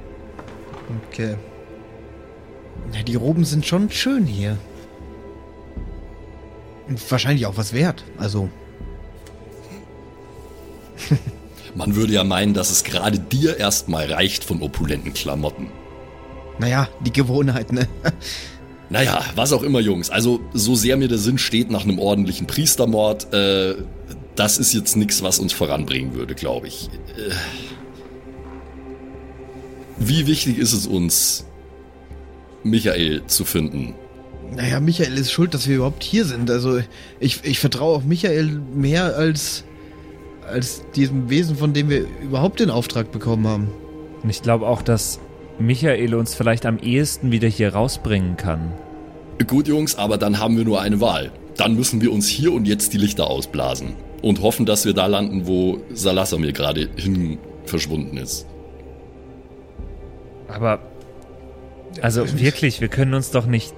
[1.08, 1.34] Okay.
[2.92, 4.58] Ja, die Roben sind schon schön hier.
[6.86, 8.04] Und wahrscheinlich auch was wert.
[8.16, 8.48] Also,
[11.76, 15.68] Man würde ja meinen, dass es gerade dir erstmal reicht von opulenten Klamotten.
[16.58, 17.86] naja, die Gewohnheit, ne?
[18.88, 20.10] Naja, was auch immer, Jungs.
[20.10, 23.74] Also, so sehr mir der Sinn steht nach einem ordentlichen Priestermord, äh,
[24.36, 26.88] das ist jetzt nichts, was uns voranbringen würde, glaube ich.
[27.16, 27.32] Äh,
[29.98, 31.46] wie wichtig ist es uns,
[32.62, 33.94] Michael zu finden?
[34.54, 36.50] Naja, Michael ist schuld, dass wir überhaupt hier sind.
[36.50, 36.80] Also,
[37.18, 39.64] ich, ich vertraue auf Michael mehr als,
[40.48, 43.68] als diesem Wesen, von dem wir überhaupt den Auftrag bekommen haben.
[44.22, 45.20] Und ich glaube auch, dass
[45.58, 48.72] Michael uns vielleicht am ehesten wieder hier rausbringen kann.
[49.46, 51.30] Gut, Jungs, aber dann haben wir nur eine Wahl.
[51.56, 55.06] Dann müssen wir uns hier und jetzt die Lichter ausblasen und hoffen, dass wir da
[55.06, 58.46] landen, wo Salassamir gerade hin verschwunden ist.
[60.48, 60.80] Aber,
[62.00, 63.74] also wirklich, wir können uns doch nicht.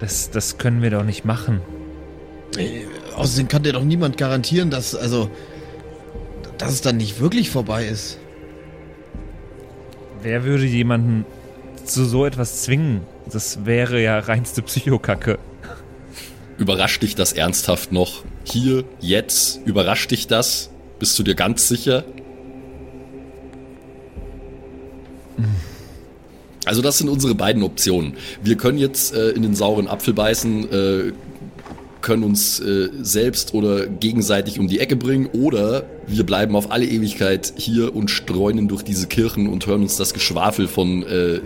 [0.00, 1.60] Das, das können wir doch nicht machen.
[3.14, 5.30] Außerdem kann dir doch niemand garantieren, dass, also,
[6.58, 8.18] dass es dann nicht wirklich vorbei ist.
[10.22, 11.24] Wer würde jemanden
[11.84, 13.02] zu so etwas zwingen?
[13.30, 15.38] Das wäre ja reinste Psychokacke.
[16.58, 18.24] Überrascht dich das ernsthaft noch?
[18.44, 20.70] Hier, jetzt, überrascht dich das?
[20.98, 22.04] Bist du dir ganz sicher?
[26.64, 28.14] Also das sind unsere beiden Optionen.
[28.42, 31.12] Wir können jetzt äh, in den sauren Apfel beißen, äh,
[32.04, 36.84] können uns äh, selbst oder gegenseitig um die Ecke bringen oder wir bleiben auf alle
[36.84, 41.40] Ewigkeit hier und streunen durch diese Kirchen und hören uns das Geschwafel von äh,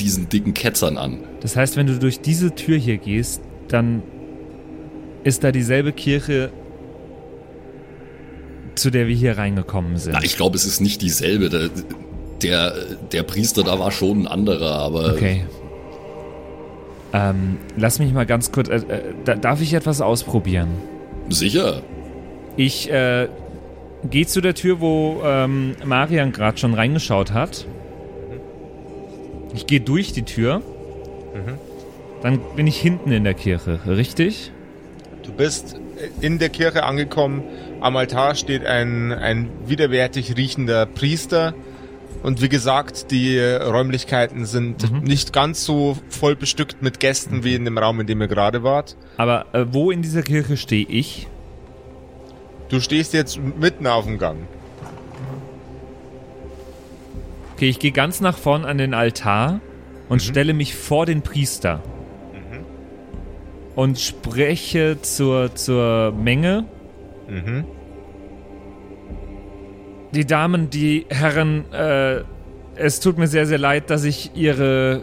[0.00, 1.18] diesen dicken Ketzern an.
[1.40, 4.02] Das heißt, wenn du durch diese Tür hier gehst, dann
[5.22, 6.50] ist da dieselbe Kirche,
[8.74, 10.14] zu der wir hier reingekommen sind.
[10.14, 11.48] Na, ich glaube, es ist nicht dieselbe.
[11.48, 11.70] Der,
[12.42, 12.74] der,
[13.12, 15.44] der Priester da war schon ein anderer, aber Okay.
[17.12, 18.68] Ähm, lass mich mal ganz kurz.
[18.68, 18.82] Äh, äh,
[19.24, 20.68] da- darf ich etwas ausprobieren?
[21.28, 21.82] sicher.
[22.56, 23.28] Ich äh,
[24.10, 27.66] gehe zu der Tür, wo ähm, Marian gerade schon reingeschaut hat.
[29.54, 30.60] Ich gehe durch die Tür.
[32.22, 34.50] Dann bin ich hinten in der Kirche, richtig?
[35.22, 35.76] Du bist
[36.20, 37.42] in der Kirche angekommen.
[37.80, 41.54] Am Altar steht ein, ein widerwärtig riechender Priester.
[42.22, 47.64] Und wie gesagt, die Räumlichkeiten sind nicht ganz so voll bestückt mit Gästen wie in
[47.64, 48.96] dem Raum, in dem ihr gerade wart.
[49.16, 51.26] Aber äh, wo in dieser Kirche stehe ich?
[52.68, 54.38] Du stehst jetzt mitten auf dem Gang.
[57.54, 59.60] Okay, ich gehe ganz nach vorn an den Altar
[60.08, 61.82] und stelle mich vor den Priester.
[63.74, 66.64] Und spreche zur, zur Menge.
[67.28, 67.64] Mhm.
[70.14, 72.22] Die Damen, die Herren, äh,
[72.76, 75.00] es tut mir sehr, sehr leid, dass ich Ihre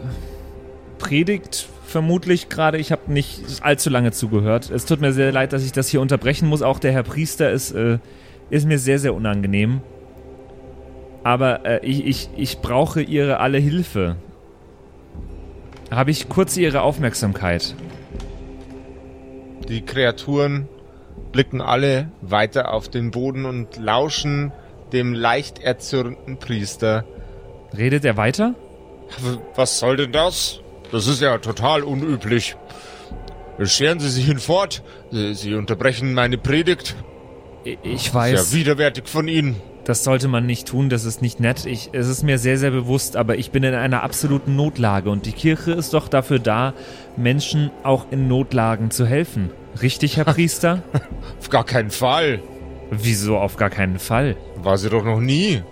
[0.98, 4.70] Predigt vermutlich gerade, ich habe nicht allzu lange zugehört.
[4.70, 6.62] Es tut mir sehr leid, dass ich das hier unterbrechen muss.
[6.62, 7.98] Auch der Herr Priester ist, äh,
[8.50, 9.80] ist mir sehr, sehr unangenehm.
[11.24, 14.14] Aber äh, ich, ich, ich brauche Ihre alle Hilfe.
[15.90, 17.74] Habe ich kurz Ihre Aufmerksamkeit?
[19.68, 20.68] Die Kreaturen
[21.32, 24.52] blicken alle weiter auf den Boden und lauschen
[24.92, 27.04] dem leicht erzürnten Priester.
[27.76, 28.54] Redet er weiter?
[29.54, 30.60] Was soll denn das?
[30.92, 32.56] Das ist ja total unüblich.
[33.62, 34.82] Scheren Sie sich hinfort.
[35.10, 36.96] Sie, Sie unterbrechen meine Predigt.
[37.82, 38.52] Ich- weiß.
[38.52, 39.56] ja widerwärtig von Ihnen.
[39.84, 41.64] Das sollte man nicht tun, das ist nicht nett.
[41.66, 45.26] Ich, es ist mir sehr, sehr bewusst, aber ich bin in einer absoluten Notlage und
[45.26, 46.74] die Kirche ist doch dafür da,
[47.16, 49.50] Menschen auch in Notlagen zu helfen.
[49.82, 50.82] Richtig, Herr Priester?
[51.40, 52.40] Auf gar keinen Fall.
[52.90, 54.36] Wieso auf gar keinen Fall?
[54.56, 55.62] War sie doch noch nie.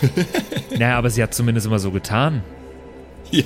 [0.78, 2.42] Naja, aber sie hat zumindest immer so getan.
[3.30, 3.44] Ja.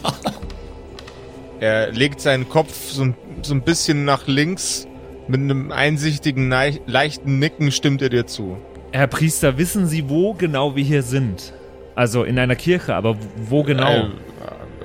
[1.60, 4.86] Er legt seinen Kopf so, ein- so ein bisschen nach links.
[5.28, 6.52] Mit einem einsichtigen,
[6.86, 8.58] leichten Nicken stimmt er dir zu.
[8.92, 11.52] Herr Priester, wissen Sie, wo genau wir hier sind?
[11.96, 14.06] Also in einer Kirche, aber wo genau?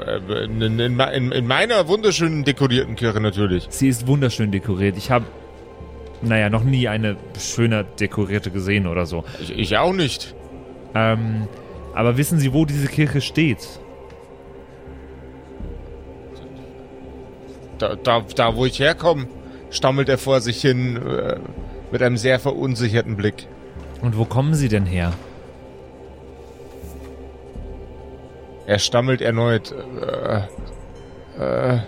[0.06, 3.68] Äh, äh, in, in, in, in meiner wunderschönen dekorierten Kirche natürlich.
[3.70, 4.98] Sie ist wunderschön dekoriert.
[4.98, 5.26] Ich habe,
[6.22, 9.24] naja, noch nie eine schöner dekorierte gesehen oder so.
[9.42, 10.36] Ich, ich auch nicht.
[10.94, 11.48] Ähm,
[11.94, 13.68] aber wissen Sie, wo diese Kirche steht?
[17.78, 19.28] Da, da, da wo ich herkomme,
[19.72, 21.40] stammelt er vor sich hin äh,
[21.92, 23.48] mit einem sehr verunsicherten Blick.
[24.02, 25.14] Und wo kommen Sie denn her?
[28.68, 29.74] Er stammelt erneut.
[30.02, 30.42] Äh,
[31.40, 31.80] äh,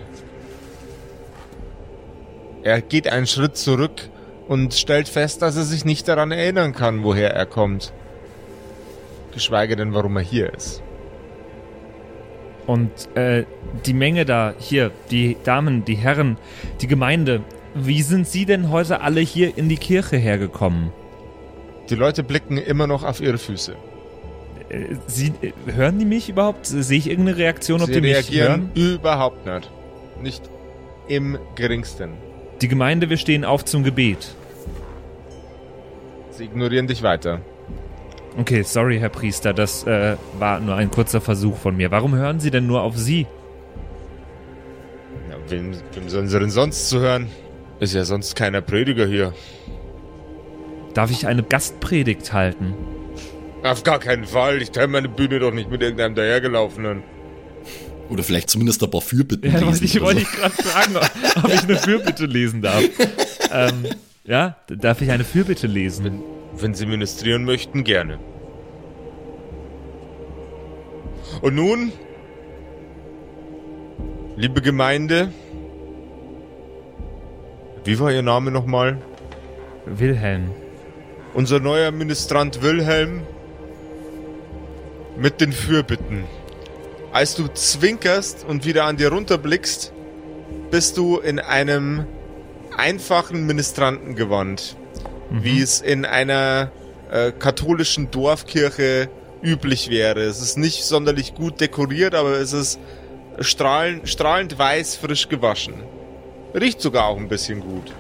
[2.64, 4.10] er geht einen Schritt zurück
[4.54, 7.92] und stellt fest, dass er sich nicht daran erinnern kann, woher er kommt.
[9.34, 10.84] Geschweige denn, warum er hier ist.
[12.68, 13.46] Und äh,
[13.88, 16.38] die Menge da, hier, die Damen, die Herren,
[16.82, 17.42] die Gemeinde,
[17.74, 20.92] wie sind Sie denn heute alle hier in die Kirche hergekommen?
[21.90, 23.76] Die Leute blicken immer noch auf ihre Füße.
[24.70, 26.68] Äh, Sie, äh, hören die mich überhaupt?
[26.68, 28.94] Sehe ich irgendeine Reaktion, ob Sie die mich reagieren hören?
[28.94, 29.72] überhaupt nicht.
[30.22, 30.44] Nicht
[31.08, 32.12] im geringsten.
[32.62, 34.36] Die Gemeinde, wir stehen auf zum Gebet.
[36.36, 37.42] Sie ignorieren dich weiter.
[38.38, 41.92] Okay, sorry, Herr Priester, das äh, war nur ein kurzer Versuch von mir.
[41.92, 43.28] Warum hören Sie denn nur auf Sie?
[45.30, 47.28] Ja, wem, wem sollen sie denn sonst zuhören?
[47.80, 49.34] Ist ja sonst keiner Prediger hier.
[50.96, 52.74] Darf ich eine Gastpredigt halten?
[53.64, 54.62] Auf gar keinen Fall.
[54.62, 57.04] Ich teile meine Bühne doch nicht mit irgendeinem dahergelaufenen.
[58.10, 60.26] Oder vielleicht zumindest ein paar Fürbitten Ja, lesen ich, wollte so.
[60.28, 60.96] ich gerade fragen,
[61.44, 62.84] ob ich eine Fürbitte lesen darf.
[63.52, 63.86] ähm,
[64.26, 66.22] ja, darf ich eine Fürbitte lesen?
[66.56, 68.20] Wenn Sie ministrieren möchten, gerne.
[71.42, 71.92] Und nun,
[74.36, 75.32] liebe Gemeinde,
[77.84, 78.98] wie war Ihr Name nochmal?
[79.86, 80.52] Wilhelm.
[81.34, 83.24] Unser neuer Ministrant Wilhelm
[85.18, 86.24] mit den Fürbitten.
[87.12, 89.92] Als du zwinkerst und wieder an dir runterblickst,
[90.72, 92.06] bist du in einem
[92.78, 94.76] einfachen Ministrantengewand,
[95.30, 96.72] wie es in einer
[97.12, 99.10] äh, katholischen Dorfkirche
[99.42, 100.22] üblich wäre.
[100.22, 102.80] Es ist nicht sonderlich gut dekoriert, aber es ist
[103.40, 105.76] strahlend, strahlend weiß, frisch gewaschen.
[106.54, 107.92] Riecht sogar auch ein bisschen gut.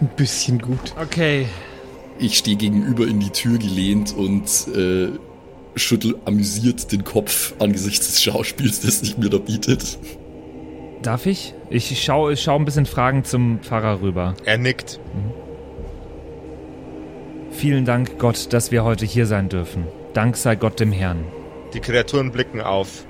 [0.00, 0.94] Ein bisschen gut.
[1.00, 1.46] Okay.
[2.18, 5.08] Ich stehe gegenüber in die Tür gelehnt und äh,
[5.76, 9.98] schüttel amüsiert den Kopf angesichts des Schauspiels, das sich mir da bietet.
[11.04, 11.52] Darf ich?
[11.68, 14.34] Ich schaue ich schau ein bisschen Fragen zum Pfarrer rüber.
[14.46, 14.98] Er nickt.
[17.50, 19.86] Vielen Dank, Gott, dass wir heute hier sein dürfen.
[20.14, 21.26] Dank sei Gott dem Herrn.
[21.74, 23.04] Die Kreaturen blicken auf.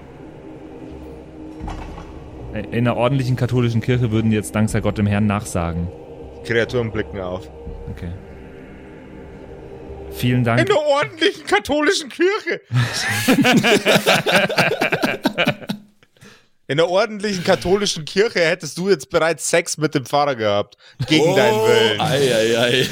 [2.52, 5.86] In einer ordentlichen katholischen Kirche würden die jetzt Dank sei Gott dem Herrn nachsagen.
[6.42, 7.48] Die Kreaturen blicken auf.
[7.90, 8.10] Okay.
[10.10, 10.60] Vielen Dank.
[10.60, 12.60] In der ordentlichen katholischen Kirche.
[16.66, 20.78] In der ordentlichen katholischen Kirche hättest du jetzt bereits Sex mit dem Pfarrer gehabt.
[21.06, 22.00] Gegen deinen Willen.
[22.00, 22.88] Ei, ei, ei.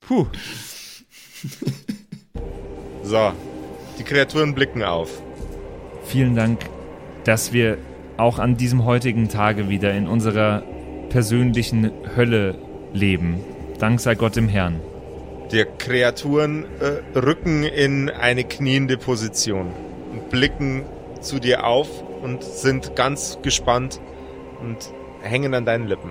[0.00, 0.26] Puh.
[3.02, 3.32] So.
[3.98, 5.22] Die Kreaturen blicken auf.
[6.04, 6.60] Vielen Dank,
[7.24, 7.78] dass wir
[8.18, 10.62] auch an diesem heutigen Tage wieder in unserer
[11.08, 12.58] persönlichen Hölle
[12.92, 13.42] leben.
[13.78, 14.80] Dank sei Gott dem Herrn.
[15.52, 19.70] Die Kreaturen äh, rücken in eine kniende Position
[20.32, 20.82] blicken
[21.20, 21.88] zu dir auf
[22.22, 24.00] und sind ganz gespannt
[24.60, 24.76] und
[25.22, 26.10] hängen an deinen Lippen.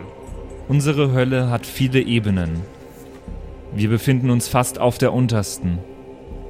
[0.70, 2.62] Unsere Hölle hat viele Ebenen.
[3.74, 5.80] Wir befinden uns fast auf der untersten.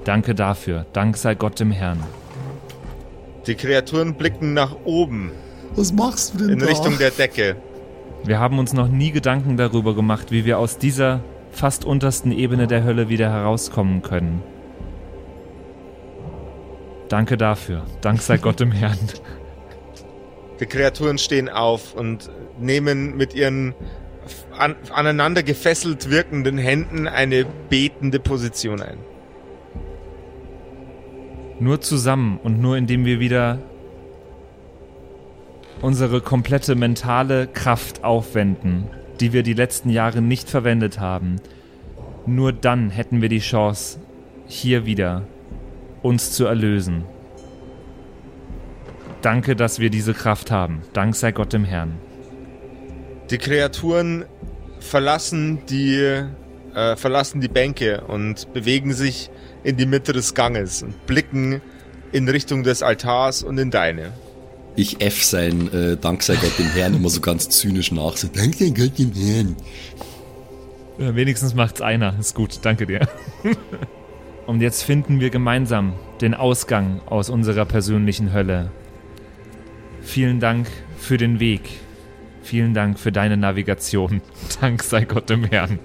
[0.04, 0.86] Danke dafür.
[0.94, 2.04] Dank sei Gott dem Herrn.
[3.48, 5.32] Die Kreaturen blicken nach oben
[5.76, 6.66] Was machst du denn in da?
[6.68, 7.56] Richtung der Decke.
[8.24, 12.68] Wir haben uns noch nie Gedanken darüber gemacht, wie wir aus dieser fast untersten Ebene
[12.68, 14.44] der Hölle wieder herauskommen können.
[17.12, 17.84] Danke dafür.
[18.00, 18.98] Dank sei Gott dem Herrn.
[20.62, 23.76] Die Kreaturen stehen auf und nehmen mit ihren
[24.58, 28.98] an, aneinander gefesselt wirkenden Händen eine betende Position ein.
[31.60, 33.60] Nur zusammen und nur indem wir wieder
[35.82, 38.88] unsere komplette mentale Kraft aufwenden,
[39.20, 41.42] die wir die letzten Jahre nicht verwendet haben,
[42.26, 44.00] nur dann hätten wir die Chance,
[44.48, 45.28] hier wieder
[46.02, 47.04] uns zu erlösen.
[49.22, 50.82] Danke, dass wir diese Kraft haben.
[50.94, 51.94] Dank sei Gott dem Herrn.
[53.30, 54.26] Die Kreaturen
[54.80, 56.24] verlassen die,
[56.76, 59.30] äh, verlassen die Bänke und bewegen sich
[59.64, 61.62] in die Mitte des Ganges und blicken
[62.12, 64.12] in Richtung des Altars und in deine.
[64.76, 68.18] Ich F sein äh, Dank sei Gott dem Herrn immer so ganz zynisch nach.
[68.18, 69.56] So, Dank sei Gott dem Herrn.
[70.98, 72.18] Ja, wenigstens macht's einer.
[72.20, 72.60] Ist gut.
[72.64, 73.08] Danke dir.
[74.52, 78.70] Und jetzt finden wir gemeinsam den Ausgang aus unserer persönlichen Hölle.
[80.02, 81.62] Vielen Dank für den Weg.
[82.44, 84.22] Vielen Dank für deine Navigation.
[84.60, 85.80] Dank sei Gott dem Herrn.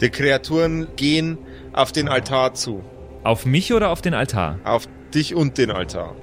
[0.00, 1.36] Die Kreaturen gehen
[1.74, 2.82] auf den Altar zu.
[3.24, 4.58] Auf mich oder auf den Altar?
[4.64, 6.16] Auf dich und den Altar.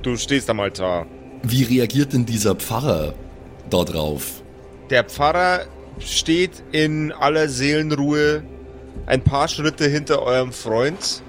[0.00, 1.04] Du stehst am Altar.
[1.42, 3.12] Wie reagiert denn dieser Pfarrer
[3.68, 4.42] da drauf?
[4.88, 5.66] Der Pfarrer
[5.98, 8.42] steht in aller Seelenruhe
[9.06, 11.22] ein paar Schritte hinter eurem Freund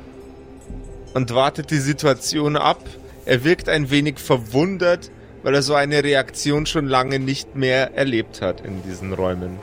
[1.14, 2.84] und wartet die Situation ab.
[3.26, 5.10] Er wirkt ein wenig verwundert,
[5.44, 9.58] weil er so eine Reaktion schon lange nicht mehr erlebt hat in diesen Räumen.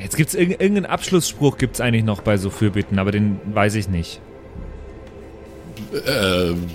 [0.00, 3.88] Jetzt gibt's irg irgendeinen Abschlussspruch gibt's eigentlich noch bei so Fürbitten, aber den weiß ich
[3.88, 4.20] nicht.
[6.06, 6.66] Ähm,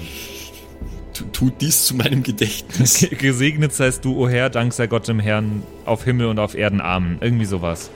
[1.13, 2.99] tu- tut dies zu meinem Gedächtnis.
[2.99, 6.55] Ge- Gesegnet seist du, o Herr, Dank sei Gott dem Herrn, auf Himmel und auf
[6.55, 7.17] Erden Amen.
[7.21, 7.91] Irgendwie sowas.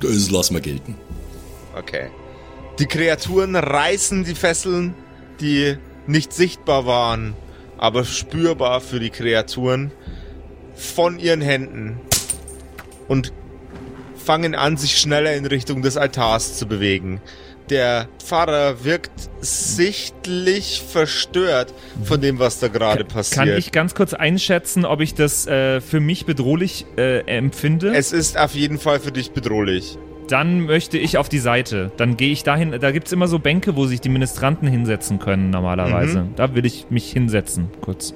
[0.00, 0.96] Das lassen wir gelten.
[1.76, 2.10] Okay.
[2.78, 4.94] Die Kreaturen reißen die Fesseln,
[5.40, 7.34] die nicht sichtbar waren,
[7.78, 9.92] aber spürbar für die Kreaturen,
[10.74, 12.00] von ihren Händen
[13.08, 13.32] und
[14.16, 17.20] fangen an, sich schneller in Richtung des Altars zu bewegen.
[17.70, 19.10] Der Pfarrer wirkt
[19.40, 23.46] sichtlich verstört von dem, was da gerade passiert.
[23.46, 27.92] Kann ich ganz kurz einschätzen, ob ich das äh, für mich bedrohlich äh, empfinde?
[27.94, 29.98] es ist auf jeden Fall für dich bedrohlich.
[30.28, 31.92] Dann möchte ich auf die Seite.
[31.96, 32.76] Dann gehe ich dahin.
[32.80, 36.22] Da gibt's immer so Bänke, wo sich die Ministranten hinsetzen können normalerweise.
[36.22, 36.34] Mhm.
[36.36, 38.14] Da will ich mich hinsetzen, kurz.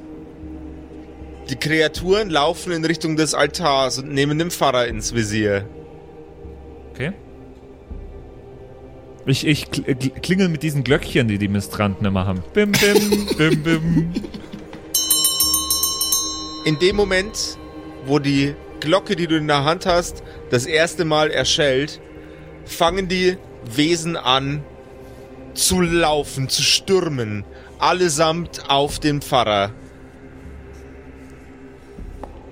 [1.50, 5.68] Die Kreaturen laufen in Richtung des Altars und nehmen den Pfarrer ins Visier.
[9.26, 12.42] Ich, ich kl- klingel mit diesen Glöckchen, die die Ministranten immer haben.
[12.54, 14.12] Bim, bim, bim, bim.
[16.64, 17.58] In dem Moment,
[18.06, 22.00] wo die Glocke, die du in der Hand hast, das erste Mal erschellt,
[22.64, 23.36] fangen die
[23.74, 24.62] Wesen an
[25.54, 27.44] zu laufen, zu stürmen,
[27.78, 29.72] allesamt auf den Pfarrer.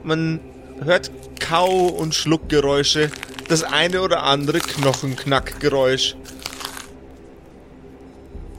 [0.02, 0.40] Man
[0.84, 3.10] hört Kau- und Schluckgeräusche,
[3.48, 6.16] das eine oder andere Knochenknackgeräusch.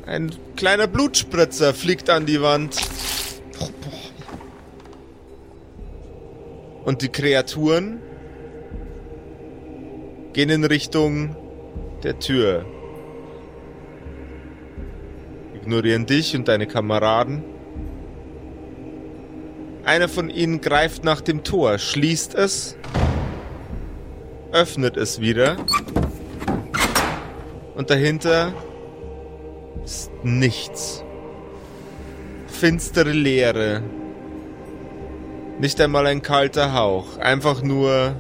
[0.10, 2.78] Ein kleiner Blutspritzer fliegt an die Wand.
[6.84, 8.02] Und die Kreaturen
[10.34, 11.36] gehen in Richtung
[12.02, 12.66] der Tür.
[15.54, 17.44] Ignorieren dich und deine Kameraden.
[19.86, 22.76] Einer von ihnen greift nach dem Tor, schließt es,
[24.54, 25.56] öffnet es wieder
[27.76, 28.56] und dahinter
[29.86, 31.04] ist nichts.
[32.48, 33.82] Finstere Leere.
[35.60, 38.16] Nicht einmal ein kalter Hauch, einfach nur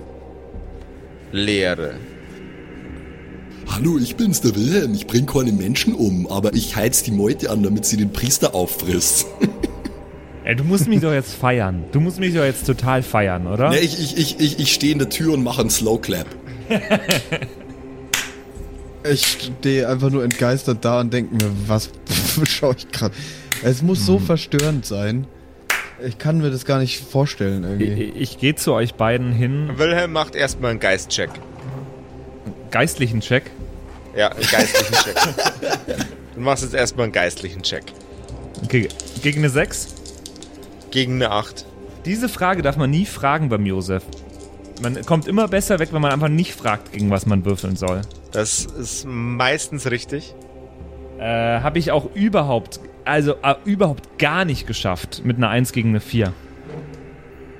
[1.31, 1.95] Leere.
[3.71, 4.93] Hallo, ich bin's, der Wilhelm.
[4.93, 8.55] Ich bring keine Menschen um, aber ich heiz die Meute an, damit sie den Priester
[8.55, 9.27] auffrisst.
[10.43, 11.83] Ey, du musst mich doch jetzt feiern.
[11.91, 13.69] Du musst mich doch jetzt total feiern, oder?
[13.69, 16.25] ne, ich ich, ich, ich, ich stehe in der Tür und mache einen Slow Clap.
[19.03, 21.89] Ich stehe einfach nur entgeistert da und denke mir, was
[22.43, 23.13] schaue ich gerade?
[23.63, 25.25] Es muss so verstörend sein.
[26.05, 28.11] Ich kann mir das gar nicht vorstellen Ich, irgendwie.
[28.17, 29.71] ich gehe zu euch beiden hin.
[29.75, 31.29] Wilhelm macht erstmal einen Geistcheck.
[32.71, 33.43] Geistlichen Check.
[34.15, 35.15] Ja, einen geistlichen Check.
[36.35, 37.83] Du machst jetzt erstmal einen geistlichen Check.
[38.63, 38.87] Okay,
[39.21, 39.87] gegen eine 6.
[40.89, 41.65] Gegen eine 8.
[42.05, 44.03] Diese Frage darf man nie fragen beim Josef.
[44.81, 48.03] Man kommt immer besser weg, wenn man einfach nicht fragt, gegen was man würfeln soll.
[48.31, 50.35] Das ist meistens richtig.
[51.19, 55.89] Äh, habe ich auch überhaupt, also äh, überhaupt gar nicht geschafft mit einer 1 gegen
[55.89, 56.33] eine 4.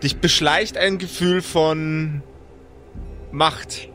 [0.03, 2.23] Dich beschleicht ein Gefühl von
[3.31, 3.89] Macht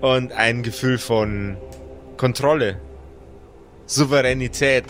[0.00, 1.56] und ein Gefühl von
[2.16, 2.78] Kontrolle,
[3.86, 4.84] Souveränität,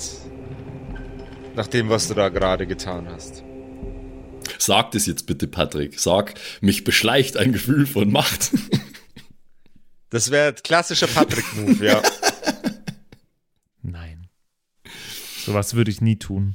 [1.54, 3.44] nach dem, was du da gerade getan hast.
[4.58, 6.00] Sag das jetzt bitte, Patrick.
[6.00, 8.50] Sag, mich beschleicht ein Gefühl von Macht.
[10.14, 12.00] Das wäre klassischer Patrick-Move, ja.
[13.82, 14.28] Nein.
[15.44, 16.54] Sowas würde ich nie tun.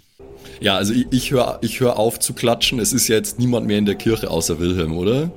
[0.62, 2.80] ja, also ich, ich höre ich hör auf zu klatschen.
[2.80, 5.30] Es ist ja jetzt niemand mehr in der Kirche außer Wilhelm, oder?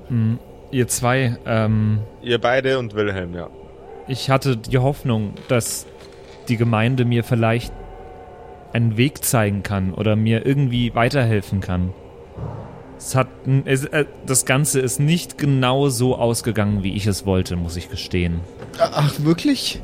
[0.70, 3.50] Ihr zwei, ähm, Ihr beide und Wilhelm, ja.
[4.06, 5.86] ich hatte die Hoffnung, dass
[6.46, 7.72] die Gemeinde mir vielleicht
[8.72, 11.92] einen Weg zeigen kann oder mir irgendwie weiterhelfen kann.
[13.04, 13.28] Es hat,
[13.64, 17.90] es, äh, das Ganze ist nicht genau so ausgegangen, wie ich es wollte, muss ich
[17.90, 18.40] gestehen.
[18.78, 19.82] Ach, wirklich?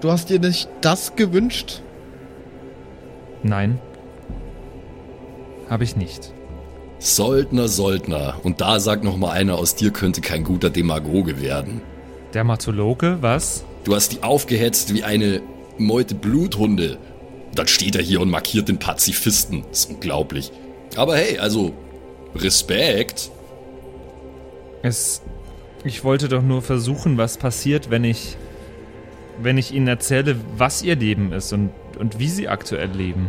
[0.00, 1.82] Du hast dir nicht das gewünscht?
[3.42, 3.78] Nein.
[5.68, 6.32] Habe ich nicht.
[7.00, 8.36] Soldner, Soldner.
[8.42, 11.82] Und da sagt noch mal einer, aus dir könnte kein guter Demagoge werden.
[12.32, 13.64] Dermatologe, was?
[13.84, 15.42] Du hast die aufgehetzt wie eine
[15.76, 16.96] Meute Bluthunde.
[17.54, 19.64] Dann steht er hier und markiert den Pazifisten.
[19.68, 20.50] Das ist unglaublich.
[20.98, 21.72] Aber hey, also
[22.34, 23.30] Respekt.
[24.82, 25.22] Es.
[25.84, 28.36] Ich wollte doch nur versuchen, was passiert, wenn ich.
[29.40, 33.28] wenn ich ihnen erzähle, was ihr Leben ist und, und wie sie aktuell leben.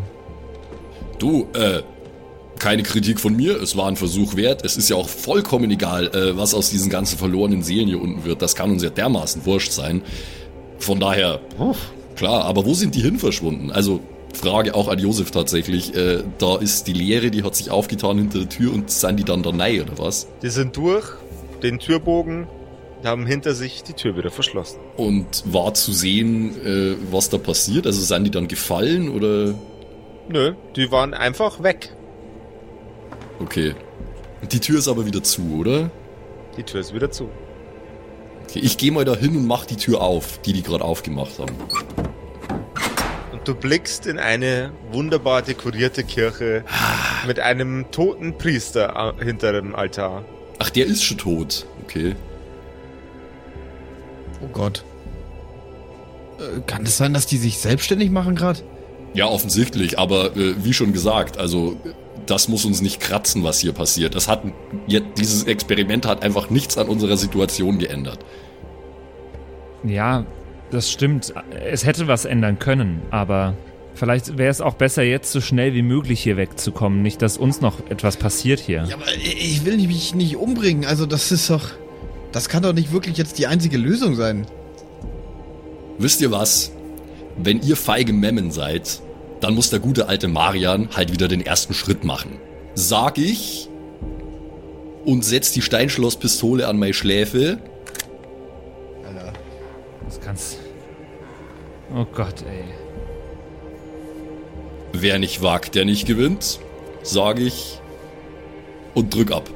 [1.20, 1.84] Du, äh,
[2.58, 3.62] keine Kritik von mir.
[3.62, 4.66] Es war ein Versuch wert.
[4.66, 8.26] Es ist ja auch vollkommen egal, äh, was aus diesen ganzen verlorenen Seelen hier unten
[8.26, 8.42] wird.
[8.42, 10.02] Das kann uns ja dermaßen wurscht sein.
[10.80, 11.40] Von daher,
[12.16, 13.70] klar, aber wo sind die hin verschwunden?
[13.72, 14.00] Also,
[14.34, 15.96] Frage auch an Josef tatsächlich.
[15.96, 19.24] Äh, da ist die Leere, die hat sich aufgetan hinter der Tür und sind die
[19.24, 20.28] dann da rein, oder was?
[20.42, 21.06] Die sind durch
[21.62, 22.48] den Türbogen,
[23.04, 24.80] haben hinter sich die Tür wieder verschlossen.
[24.98, 27.86] Und war zu sehen, äh, was da passiert?
[27.86, 29.56] Also sind die dann gefallen oder?
[30.30, 31.94] Nö, die waren einfach weg.
[33.40, 33.74] Okay.
[34.52, 35.92] Die Tür ist aber wieder zu, oder?
[36.56, 37.30] Die Tür ist wieder zu.
[38.50, 41.38] Okay, ich gehe mal da hin und mach die Tür auf, die die gerade aufgemacht
[41.40, 41.56] haben.
[43.50, 46.64] Du blickst in eine wunderbar dekorierte Kirche
[47.26, 50.24] mit einem toten Priester äh, hinter dem Altar.
[50.60, 51.66] Ach, der ist schon tot.
[51.82, 52.16] Okay.
[54.44, 54.86] Oh Gott.
[56.38, 58.60] Äh, kann es sein, dass die sich selbstständig machen gerade?
[59.16, 61.76] Ja, offensichtlich, aber äh, wie schon gesagt, also
[62.28, 64.14] das muss uns nicht kratzen, was hier passiert.
[64.14, 64.44] Das hat
[64.86, 68.20] ja, dieses Experiment hat einfach nichts an unserer Situation geändert.
[69.84, 70.28] Ja,
[70.72, 71.34] das stimmt.
[71.66, 73.56] Es hätte was ändern können, aber
[73.94, 77.02] vielleicht wäre es auch besser, jetzt so schnell wie möglich hier wegzukommen.
[77.02, 78.86] Nicht, dass uns noch etwas passiert hier.
[78.88, 80.86] Ja, aber ich will mich nicht umbringen.
[80.86, 81.70] Also das ist doch...
[82.32, 84.46] Das kann doch nicht wirklich jetzt die einzige Lösung sein.
[85.98, 86.72] Wisst ihr was?
[87.38, 89.02] Wenn ihr feige Memmen seid,
[89.42, 92.38] dann muss der gute alte Marian halt wieder den ersten Schritt machen.
[92.76, 93.68] Sag ich
[95.06, 97.58] und setz die Steinschlosspistole an meine Schläfe.
[100.10, 100.60] Das kannst.
[101.94, 102.64] Oh Gott, ey.
[104.92, 106.60] Wer nicht wagt, der nicht gewinnt,
[107.04, 107.80] sage ich
[108.96, 109.48] und drück ab.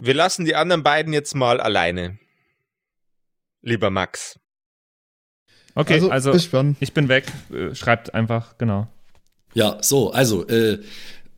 [0.00, 2.18] Wir lassen die anderen beiden jetzt mal alleine.
[3.60, 4.40] Lieber Max.
[5.74, 6.74] Okay, also, also dann.
[6.80, 7.26] ich bin weg.
[7.52, 8.88] Äh, Schreibt einfach, genau.
[9.52, 10.78] Ja, so, also, äh,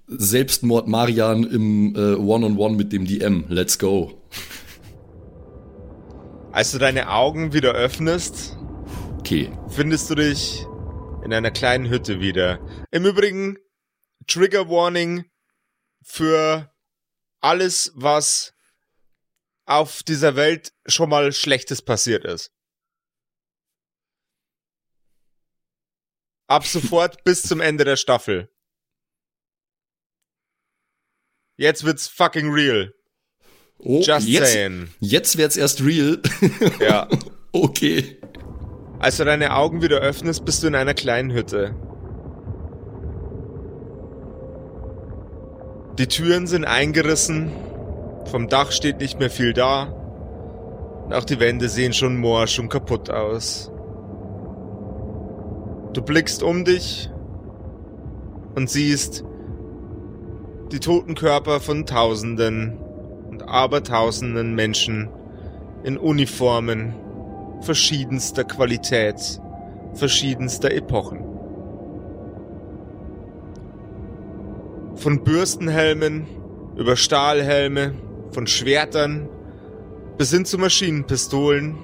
[0.06, 3.46] Selbstmord Marian im äh, One-on-One mit dem DM.
[3.48, 4.22] Let's go.
[6.52, 8.56] Als du deine Augen wieder öffnest,
[9.20, 9.56] Okay.
[9.68, 10.62] findest du dich
[11.24, 12.58] in einer kleinen Hütte wieder.
[12.90, 13.56] Im Übrigen,
[14.26, 15.30] Trigger Warning
[16.02, 16.74] für
[17.40, 18.54] alles, was
[19.66, 22.52] auf dieser Welt schon mal Schlechtes passiert ist.
[26.48, 28.52] Ab sofort bis zum Ende der Staffel.
[31.56, 32.92] Jetzt wird's fucking real.
[33.82, 34.88] Oh, Just jetzt, saying.
[35.00, 36.18] jetzt wird's erst real.
[36.80, 37.08] Ja.
[37.52, 38.18] okay.
[38.98, 41.74] Als du deine Augen wieder öffnest, bist du in einer kleinen Hütte.
[45.98, 47.50] Die Türen sind eingerissen,
[48.30, 49.84] vom Dach steht nicht mehr viel da.
[51.04, 53.70] Und auch die Wände sehen schon morsch und kaputt aus.
[55.92, 57.10] Du blickst um dich
[58.54, 59.24] und siehst
[60.70, 62.78] die toten Körper von Tausenden
[63.50, 65.08] Abertausenden Menschen
[65.82, 66.94] in Uniformen
[67.60, 69.40] verschiedenster Qualität,
[69.94, 71.24] verschiedenster Epochen.
[74.94, 76.26] Von Bürstenhelmen
[76.76, 77.94] über Stahlhelme,
[78.30, 79.28] von Schwertern
[80.16, 81.78] bis hin zu Maschinenpistolen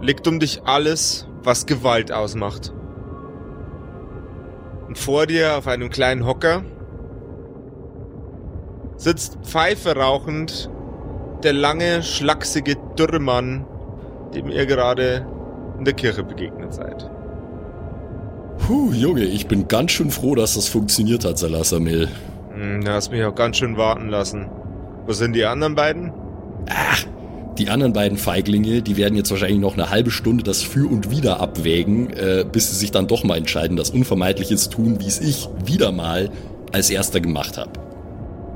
[0.00, 2.72] liegt um dich alles, was Gewalt ausmacht.
[4.88, 6.64] Und vor dir auf einem kleinen Hocker
[8.96, 10.70] sitzt Pfeife rauchend
[11.42, 13.64] der lange, schlachsige Dürremann,
[14.34, 15.26] dem ihr gerade
[15.78, 17.10] in der Kirche begegnet seid.
[18.58, 22.08] Puh, Junge, ich bin ganz schön froh, dass das funktioniert hat, Salasamel.
[22.54, 24.46] Hm, Du hast mich auch ganz schön warten lassen.
[25.06, 26.12] Wo sind die anderen beiden?
[27.58, 31.10] Die anderen beiden Feiglinge, die werden jetzt wahrscheinlich noch eine halbe Stunde das Für und
[31.10, 35.06] Wider abwägen, äh, bis sie sich dann doch mal entscheiden, das Unvermeidliche zu tun, wie
[35.06, 36.30] es ich wieder mal
[36.72, 37.70] als erster gemacht habe.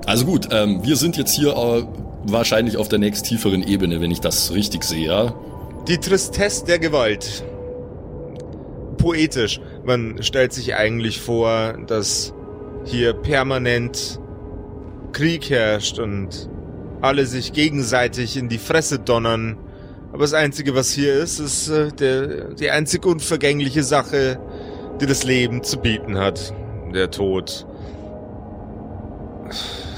[0.06, 1.84] Also gut, ähm, wir sind jetzt hier äh,
[2.24, 5.34] wahrscheinlich auf der nächst tieferen Ebene, wenn ich das richtig sehe, ja?
[5.88, 7.44] Die Tristesse der Gewalt.
[8.98, 9.60] Poetisch.
[9.84, 12.34] Man stellt sich eigentlich vor, dass
[12.84, 14.20] hier permanent
[15.12, 16.48] Krieg herrscht und
[17.00, 19.56] alle sich gegenseitig in die Fresse donnern.
[20.12, 24.38] Aber das Einzige, was hier ist, ist äh, der, die einzig unvergängliche Sache,
[25.00, 26.52] die das Leben zu bieten hat.
[26.92, 27.66] Der Tod.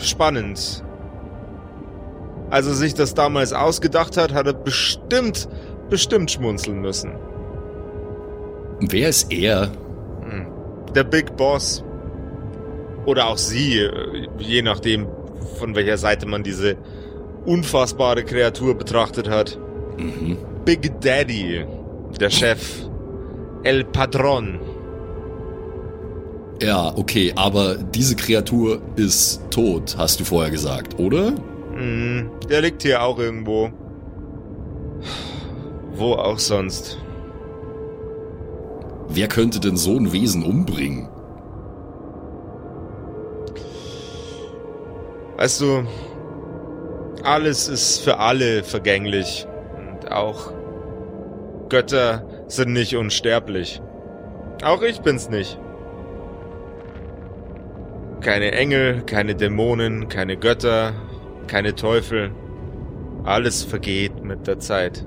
[0.02, 0.84] Spannend.
[2.50, 5.48] Als er sich das damals ausgedacht hat, hat er bestimmt,
[5.88, 7.12] bestimmt schmunzeln müssen.
[8.80, 9.70] Wer ist er?
[10.94, 11.82] Der Big Boss.
[13.06, 15.08] Oder auch sie, äh, je nachdem,
[15.58, 16.76] von welcher Seite man diese
[17.46, 19.58] unfassbare Kreatur betrachtet hat.
[19.96, 20.36] Mhm.
[20.64, 21.64] Big Daddy,
[22.20, 22.86] der Chef.
[23.64, 24.60] El Padron.
[26.62, 31.32] Ja, okay, aber diese Kreatur ist tot, hast du vorher gesagt, oder?
[31.74, 33.70] Mhm, der liegt hier auch irgendwo.
[35.94, 36.98] Wo auch sonst.
[39.08, 41.08] Wer könnte denn so ein Wesen umbringen?
[45.38, 45.82] Weißt du,
[47.24, 49.48] alles ist für alle vergänglich.
[49.76, 50.52] Und auch
[51.68, 53.82] Götter sind nicht unsterblich.
[54.62, 55.58] Auch ich bin's nicht.
[58.22, 60.92] Keine Engel, keine Dämonen, keine Götter,
[61.48, 62.30] keine Teufel.
[63.24, 65.04] Alles vergeht mit der Zeit.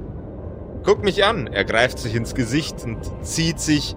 [0.84, 3.96] Guck mich an, er greift sich ins Gesicht und zieht sich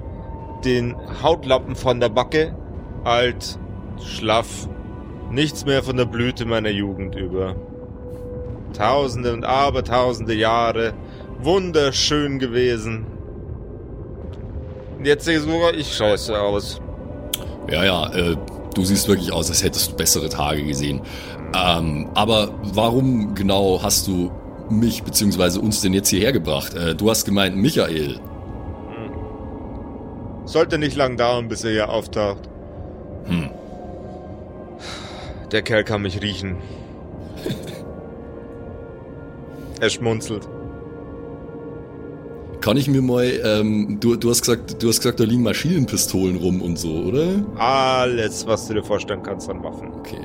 [0.65, 2.55] den Hautlappen von der Backe.
[3.03, 3.59] Alt,
[4.01, 4.69] schlaff,
[5.31, 7.57] nichts mehr von der Blüte meiner Jugend über.
[8.73, 10.95] Tausende und abertausende Jahre,
[11.41, 13.07] wunderschön gewesen.
[15.03, 16.81] Jetzt sehe sogar ich scheiße aus.
[17.71, 18.37] Ja, ja, äh,
[18.79, 21.01] du siehst wirklich aus, als hättest du bessere Tage gesehen.
[21.55, 24.31] Ähm, aber warum genau hast du
[24.71, 25.59] mich bzw.
[25.59, 26.75] uns denn jetzt hierher gebracht?
[26.75, 28.21] Äh, du hast gemeint, Michael.
[30.45, 32.49] Sollte nicht lang dauern, bis er hier auftaucht.
[33.25, 33.51] Hm.
[35.51, 36.57] Der Kerl kann mich riechen.
[39.81, 40.49] er schmunzelt.
[42.61, 46.37] Kann ich mir mal, ähm, du, du hast gesagt, du hast gesagt, da liegen Maschinenpistolen
[46.37, 47.27] rum und so, oder?
[47.57, 49.89] Alles, was du dir vorstellen kannst an Waffen.
[49.99, 50.21] Okay.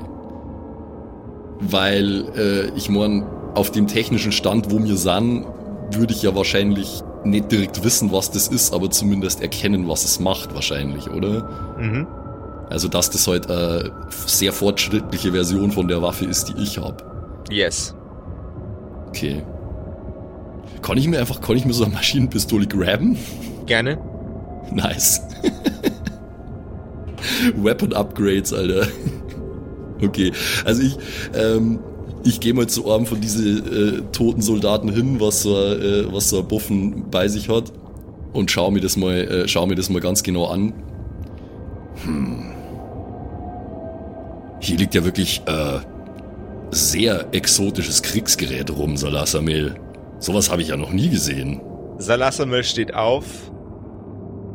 [1.60, 3.24] Weil, äh, ich mein,
[3.54, 5.46] auf dem technischen Stand, wo wir sind,
[5.92, 10.20] würde ich ja wahrscheinlich nicht direkt wissen, was das ist, aber zumindest erkennen, was es
[10.20, 11.76] macht, wahrscheinlich, oder?
[11.78, 12.06] Mhm.
[12.68, 13.92] Also, dass das halt eine
[14.26, 16.96] sehr fortschrittliche Version von der Waffe ist, die ich habe.
[17.50, 17.94] Yes.
[19.08, 19.42] Okay.
[20.84, 23.16] Kann ich mir einfach, kann ich mir so eine Maschinenpistole graben?
[23.64, 23.98] Gerne.
[24.70, 25.22] Nice.
[27.56, 28.86] Weapon Upgrades, Alter.
[30.02, 30.32] Okay,
[30.66, 30.98] also ich,
[31.34, 31.78] ähm,
[32.22, 36.28] ich gehe mal zu einem von diesen äh, toten Soldaten hin, was so, äh, was
[36.28, 37.72] so ein Buffen bei sich hat
[38.34, 40.74] und schau mir das mal, äh, schau mir das mal ganz genau an.
[42.04, 42.52] Hm.
[44.60, 45.78] Hier liegt ja wirklich äh,
[46.72, 49.76] sehr exotisches Kriegsgerät rum, Salasamel.
[50.24, 51.60] Sowas habe ich ja noch nie gesehen.
[51.98, 53.26] Salasamel steht auf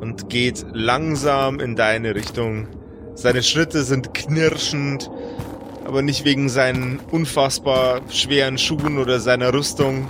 [0.01, 2.67] und geht langsam in deine Richtung.
[3.13, 5.11] Seine Schritte sind knirschend,
[5.86, 10.07] aber nicht wegen seinen unfassbar schweren Schuhen oder seiner Rüstung,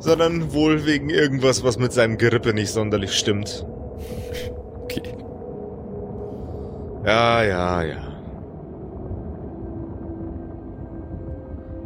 [0.00, 3.64] sondern wohl wegen irgendwas, was mit seinem Gerippe nicht sonderlich stimmt.
[4.82, 5.14] Okay.
[7.06, 8.18] Ja, ja, ja.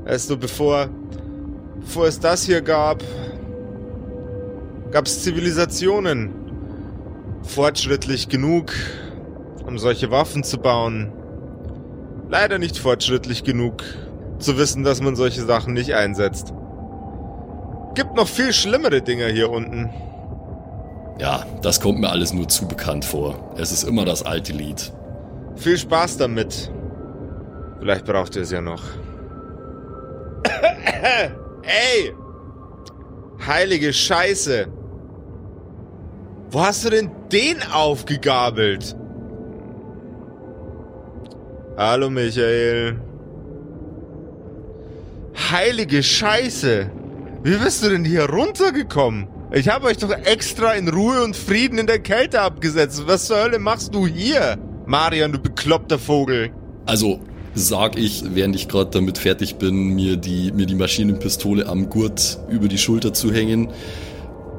[0.07, 0.89] Weißt du, bevor,
[1.85, 3.03] bevor es das hier gab,
[4.91, 6.31] gab es Zivilisationen.
[7.43, 8.73] Fortschrittlich genug,
[9.67, 11.13] um solche Waffen zu bauen.
[12.29, 13.83] Leider nicht fortschrittlich genug,
[14.39, 16.55] zu wissen, dass man solche Sachen nicht einsetzt.
[17.95, 19.91] Gibt noch viel schlimmere Dinger hier unten.
[21.19, 23.55] Ja, das kommt mir alles nur zu bekannt vor.
[23.57, 24.93] Es ist immer das alte Lied.
[25.57, 26.71] Viel Spaß damit.
[27.81, 28.83] Vielleicht braucht ihr es ja noch.
[31.63, 32.15] Ey!
[33.47, 34.67] Heilige Scheiße!
[36.51, 38.97] Wo hast du denn den aufgegabelt?
[41.77, 43.01] Hallo Michael.
[45.51, 46.91] Heilige Scheiße!
[47.43, 49.27] Wie bist du denn hier runtergekommen?
[49.53, 53.03] Ich habe euch doch extra in Ruhe und Frieden in der Kälte abgesetzt.
[53.07, 54.59] Was zur Hölle machst du hier?
[54.87, 56.51] Marian, du bekloppter Vogel.
[56.87, 57.21] Also,
[57.55, 62.39] sag ich, während ich gerade damit fertig bin, mir die, mir die Maschinenpistole am Gurt
[62.49, 63.69] über die Schulter zu hängen.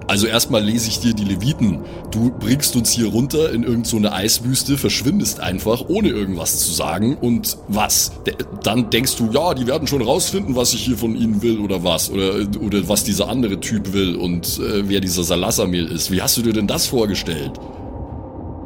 [0.07, 1.79] Also erstmal lese ich dir die Leviten.
[2.11, 7.17] Du bringst uns hier runter in irgendeine so Eiswüste, verschwindest einfach, ohne irgendwas zu sagen.
[7.17, 8.11] Und was?
[8.27, 8.33] D
[8.63, 11.83] dann denkst du, ja, die werden schon rausfinden, was ich hier von ihnen will oder
[11.83, 12.09] was.
[12.09, 16.11] Oder, oder was dieser andere Typ will und äh, wer dieser Salassamel ist.
[16.11, 17.53] Wie hast du dir denn das vorgestellt?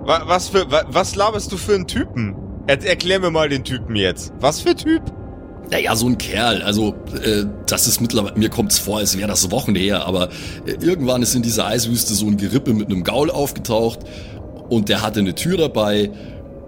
[0.05, 2.46] Wa was für, wa was laberst du für einen Typen?
[2.67, 4.33] Er erklär mir mal den Typen jetzt.
[4.41, 5.01] Was für Typ?
[5.71, 9.51] Naja, so ein Kerl, also äh, das ist mittlerweile, mir kommt's vor, als wäre das
[9.51, 10.29] Wochen her, aber
[10.65, 13.99] äh, irgendwann ist in dieser Eiswüste so ein Gerippe mit einem Gaul aufgetaucht
[14.69, 16.09] und der hatte eine Tür dabei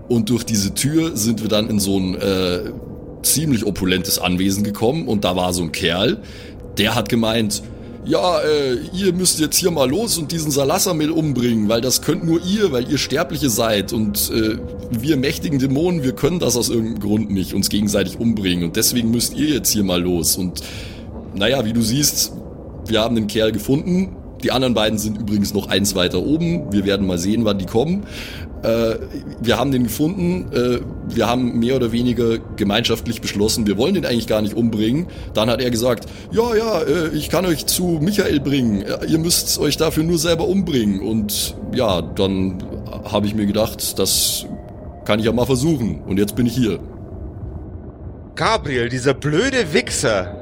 [0.09, 2.59] und durch diese Tür sind wir dann in so ein äh,
[3.21, 6.17] ziemlich opulentes Anwesen gekommen und da war so ein Kerl,
[6.77, 7.63] der hat gemeint,
[8.05, 12.23] ja, äh, ihr müsst jetzt hier mal los und diesen Salassamel umbringen, weil das könnt
[12.23, 13.93] nur ihr, weil ihr Sterbliche seid.
[13.93, 14.57] Und äh,
[14.91, 18.63] wir mächtigen Dämonen, wir können das aus irgendeinem Grund nicht, uns gegenseitig umbringen.
[18.63, 20.37] Und deswegen müsst ihr jetzt hier mal los.
[20.37, 20.61] Und
[21.35, 22.33] naja, wie du siehst,
[22.87, 26.85] wir haben den Kerl gefunden, die anderen beiden sind übrigens noch eins weiter oben, wir
[26.85, 28.05] werden mal sehen, wann die kommen.
[28.63, 28.95] Äh,
[29.41, 34.05] wir haben den gefunden, äh, wir haben mehr oder weniger gemeinschaftlich beschlossen, wir wollen den
[34.05, 35.07] eigentlich gar nicht umbringen.
[35.33, 39.19] Dann hat er gesagt, ja, ja, äh, ich kann euch zu Michael bringen, äh, ihr
[39.19, 40.99] müsst euch dafür nur selber umbringen.
[40.99, 42.61] Und ja, dann
[43.05, 44.45] habe ich mir gedacht, das
[45.05, 46.01] kann ich ja mal versuchen.
[46.05, 46.79] Und jetzt bin ich hier.
[48.35, 50.35] Gabriel, dieser blöde Wichser.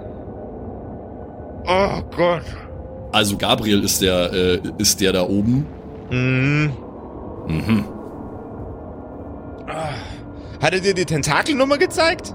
[1.67, 2.43] Oh Gott.
[3.11, 5.65] Also Gabriel ist der, äh, ist der da oben.
[6.09, 6.71] Mhm.
[7.47, 7.85] Mhm.
[9.67, 12.33] Hat er dir die Tentakelnummer gezeigt?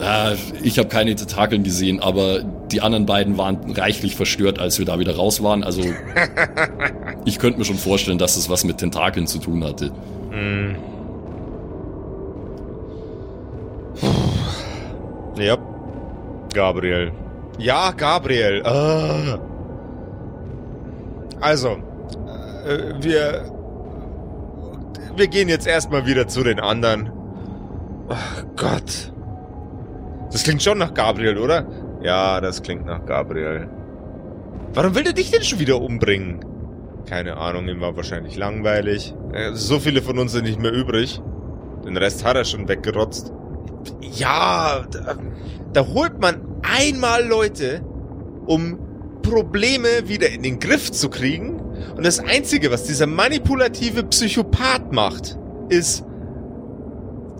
[0.00, 4.86] Äh, ich habe keine Tentakeln gesehen, aber die anderen beiden waren reichlich verstört, als wir
[4.86, 5.62] da wieder raus waren.
[5.62, 5.82] Also
[7.24, 9.92] ich könnte mir schon vorstellen, dass es was mit Tentakeln zu tun hatte.
[10.30, 10.76] Mhm.
[15.36, 15.58] Ja.
[16.52, 17.12] Gabriel.
[17.58, 18.62] Ja, Gabriel.
[18.64, 19.38] Ah.
[21.40, 21.76] Also,
[22.66, 23.59] äh, wir
[25.20, 27.12] wir gehen jetzt erstmal wieder zu den anderen.
[28.08, 29.12] Ach Gott.
[30.32, 31.66] Das klingt schon nach Gabriel, oder?
[32.02, 33.68] Ja, das klingt nach Gabriel.
[34.72, 36.44] Warum will der dich denn schon wieder umbringen?
[37.06, 39.14] Keine Ahnung, ihm war wahrscheinlich langweilig.
[39.32, 41.20] Äh, so viele von uns sind nicht mehr übrig.
[41.84, 43.32] Den Rest hat er schon weggerotzt.
[44.00, 45.16] Ja, da,
[45.72, 47.82] da holt man einmal Leute,
[48.46, 48.78] um
[49.22, 51.59] Probleme wieder in den Griff zu kriegen
[51.96, 56.04] Und das Einzige, was dieser manipulative Psychopath macht, ist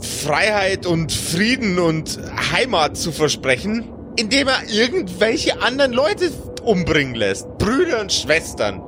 [0.01, 2.19] Freiheit und Frieden und
[2.53, 3.85] Heimat zu versprechen,
[4.17, 6.31] indem er irgendwelche anderen Leute
[6.65, 7.47] umbringen lässt.
[7.59, 8.83] Brüder und Schwestern.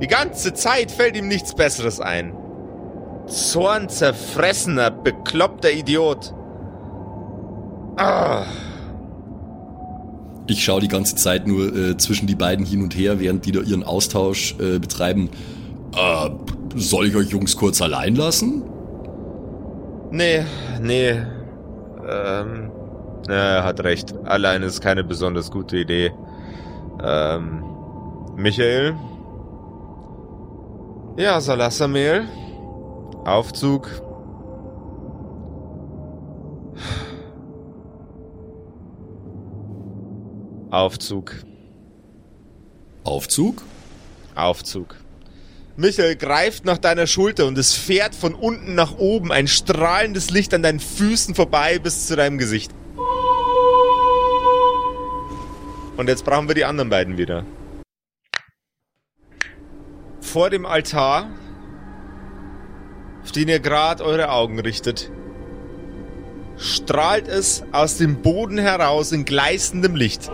[0.00, 2.34] Die ganze Zeit fällt ihm nichts Besseres ein.
[3.26, 6.34] Zornzerfressener, bekloppter Idiot.
[7.96, 8.46] Ah.
[10.50, 13.52] Ich schaue die ganze Zeit nur äh, zwischen die beiden hin und her, während die
[13.52, 15.30] da ihren Austausch äh, betreiben.
[15.94, 16.30] Äh,
[16.74, 18.64] soll ich euch Jungs kurz allein lassen?
[20.10, 20.44] Nee,
[20.82, 21.10] nee.
[22.04, 22.72] Ähm,
[23.28, 24.12] er hat recht.
[24.24, 26.10] Allein ist keine besonders gute Idee.
[27.00, 27.62] Ähm,
[28.34, 28.96] Michael?
[31.16, 32.24] Ja, Salassamehl?
[33.24, 33.88] Aufzug?
[40.70, 41.34] Aufzug.
[43.02, 43.62] Aufzug?
[44.36, 44.94] Aufzug.
[45.76, 50.54] Michael greift nach deiner Schulter und es fährt von unten nach oben ein strahlendes Licht
[50.54, 52.70] an deinen Füßen vorbei bis zu deinem Gesicht.
[55.96, 57.44] Und jetzt brauchen wir die anderen beiden wieder.
[60.20, 61.30] Vor dem Altar,
[63.24, 65.10] auf den ihr gerade eure Augen richtet,
[66.60, 70.30] strahlt es aus dem Boden heraus in gleißendem Licht.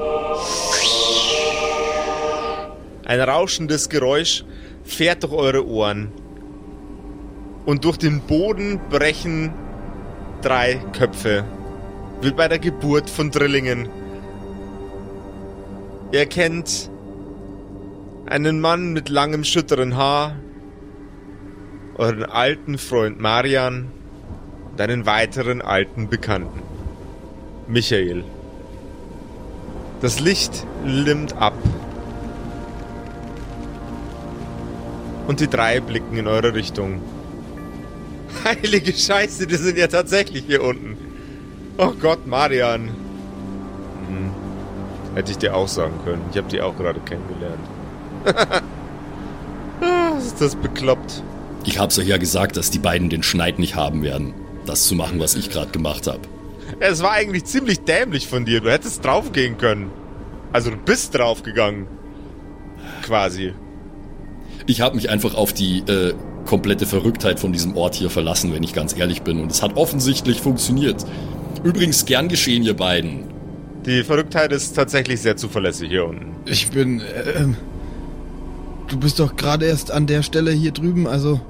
[3.05, 4.45] Ein rauschendes Geräusch
[4.85, 6.11] fährt durch eure Ohren.
[7.65, 9.53] Und durch den Boden brechen
[10.43, 11.45] drei Köpfe.
[12.21, 13.89] Wie bei der Geburt von Drillingen.
[16.13, 16.91] Ihr erkennt
[18.27, 20.37] einen Mann mit langem schütteren Haar,
[21.97, 23.91] euren alten Freund Marian
[24.77, 26.61] und einen weiteren alten Bekannten.
[27.67, 28.25] Michael.
[30.03, 31.55] Das Licht limmt ab.
[35.27, 37.01] Und die drei blicken in eure Richtung.
[38.45, 40.99] Heilige Scheiße, die sind ja tatsächlich hier unten.
[41.79, 42.91] Oh Gott, Marian.
[44.09, 44.31] Hm.
[45.15, 46.21] Hätte ich dir auch sagen können.
[46.33, 47.67] Ich habe die auch gerade kennengelernt.
[49.81, 51.23] ah, ist das bekloppt.
[51.65, 54.35] Ich hab's euch ja gesagt, dass die beiden den Schneid nicht haben werden,
[54.67, 56.21] das zu machen, was ich gerade gemacht habe.
[56.81, 58.61] Es war eigentlich ziemlich dämlich von dir.
[58.61, 59.91] Du hättest draufgehen können.
[60.53, 61.87] Also du bist draufgegangen.
[63.03, 63.55] Quasi.
[64.67, 66.15] Ich habe mich einfach auf die äh,
[66.45, 69.41] komplette Verrücktheit von diesem Ort hier verlassen, wenn ich ganz ehrlich bin.
[69.41, 71.05] Und es hat offensichtlich funktioniert.
[71.63, 73.25] Übrigens gern geschehen, ihr beiden.
[73.85, 76.37] Die Verrücktheit ist tatsächlich sehr zuverlässig hier unten.
[76.47, 77.01] Ich bin.
[77.01, 77.47] Äh,
[78.89, 81.41] du bist doch gerade erst an der Stelle hier drüben, also.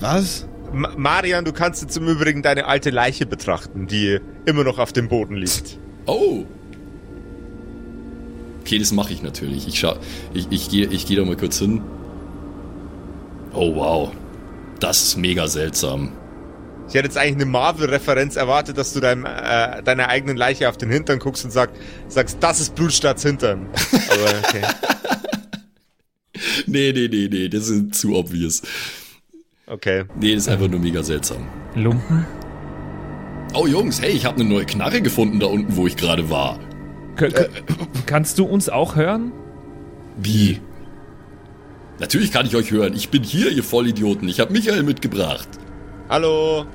[0.00, 0.46] Was?
[0.72, 4.92] Ma Marian, du kannst jetzt im Übrigen deine alte Leiche betrachten, die immer noch auf
[4.92, 5.78] dem Boden liegt.
[6.06, 6.44] Oh.
[8.60, 9.68] Okay, das mache ich natürlich.
[9.68, 9.84] Ich
[10.34, 11.82] ich, ich gehe ich geh da mal kurz hin.
[13.52, 14.12] Oh wow.
[14.80, 16.12] Das ist mega seltsam.
[16.88, 20.76] Ich hätte jetzt eigentlich eine Marvel-Referenz erwartet, dass du deinem, äh, deiner eigenen Leiche auf
[20.76, 21.70] den Hintern guckst und sag,
[22.08, 23.66] sagst, das ist Blutstarts Hintern.
[24.10, 24.62] Aber okay.
[26.66, 28.62] nee, nee, nee, nee, das ist zu obvious.
[29.68, 30.04] Okay.
[30.20, 31.48] Nee, das ist einfach nur mega seltsam.
[31.74, 32.24] Lumpen?
[33.52, 36.58] Oh Jungs, hey, ich habe eine neue Knarre gefunden da unten, wo ich gerade war.
[37.16, 37.48] K k
[38.06, 39.32] kannst du uns auch hören?
[40.16, 40.60] Wie?
[41.98, 42.92] Natürlich kann ich euch hören.
[42.94, 44.28] Ich bin hier, ihr Vollidioten.
[44.28, 45.48] Ich habe Michael mitgebracht.
[46.08, 46.66] Hallo.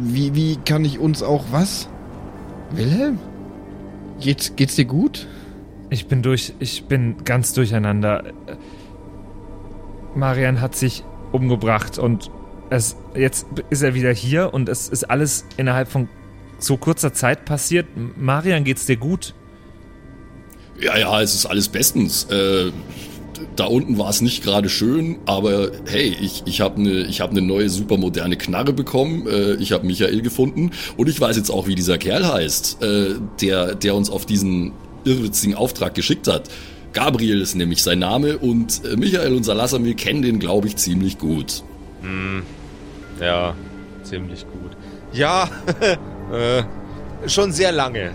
[0.00, 1.88] Wie, wie kann ich uns auch was?
[2.70, 3.18] Wilhelm?
[4.20, 5.28] Geht's, geht's dir gut?
[5.90, 8.24] Ich bin durch, ich bin ganz durcheinander.
[10.18, 12.30] Marian hat sich umgebracht und
[12.70, 16.08] es, jetzt ist er wieder hier und es ist alles innerhalb von
[16.58, 17.86] so kurzer Zeit passiert.
[18.16, 19.34] Marian, geht's dir gut?
[20.80, 22.24] Ja, ja, es ist alles bestens.
[22.24, 22.72] Äh,
[23.56, 27.40] da unten war es nicht gerade schön, aber hey, ich, ich habe eine hab ne
[27.40, 29.26] neue supermoderne Knarre bekommen.
[29.26, 33.14] Äh, ich habe Michael gefunden und ich weiß jetzt auch, wie dieser Kerl heißt, äh,
[33.40, 34.72] der, der uns auf diesen
[35.04, 36.48] irrwitzigen Auftrag geschickt hat.
[36.92, 41.18] Gabriel ist nämlich sein Name und äh, Michael und Salasamir kennen den, glaube ich, ziemlich
[41.18, 41.62] gut.
[42.02, 42.42] Hm.
[43.20, 43.54] Ja,
[44.02, 44.76] ziemlich gut.
[45.12, 45.48] Ja,
[46.32, 46.62] äh,
[47.28, 48.12] schon sehr lange.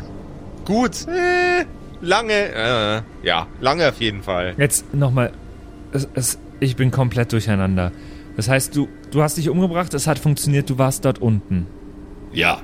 [0.65, 1.65] Gut, äh,
[2.01, 4.55] lange, äh, ja, lange auf jeden Fall.
[4.57, 5.31] Jetzt nochmal,
[5.91, 7.91] es, es, ich bin komplett durcheinander.
[8.35, 11.67] Das heißt, du, du hast dich umgebracht, es hat funktioniert, du warst dort unten.
[12.31, 12.61] Ja.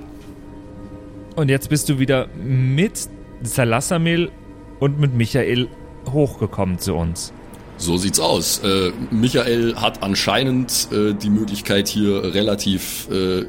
[1.36, 3.10] Und jetzt bist du wieder mit
[3.44, 4.32] Salassamil
[4.80, 5.68] und mit Michael
[6.12, 7.34] hochgekommen zu uns.
[7.78, 8.60] So sieht's aus.
[8.60, 13.46] Äh, Michael hat anscheinend äh, die Möglichkeit hier relativ äh,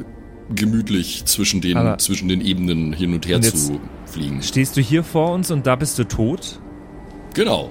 [0.55, 4.43] gemütlich zwischen den, Aber- zwischen den Ebenen hin und her Und zu fliegen.
[4.43, 6.61] Stehst du hier vor uns und da bist du tot?
[7.35, 7.71] Genau.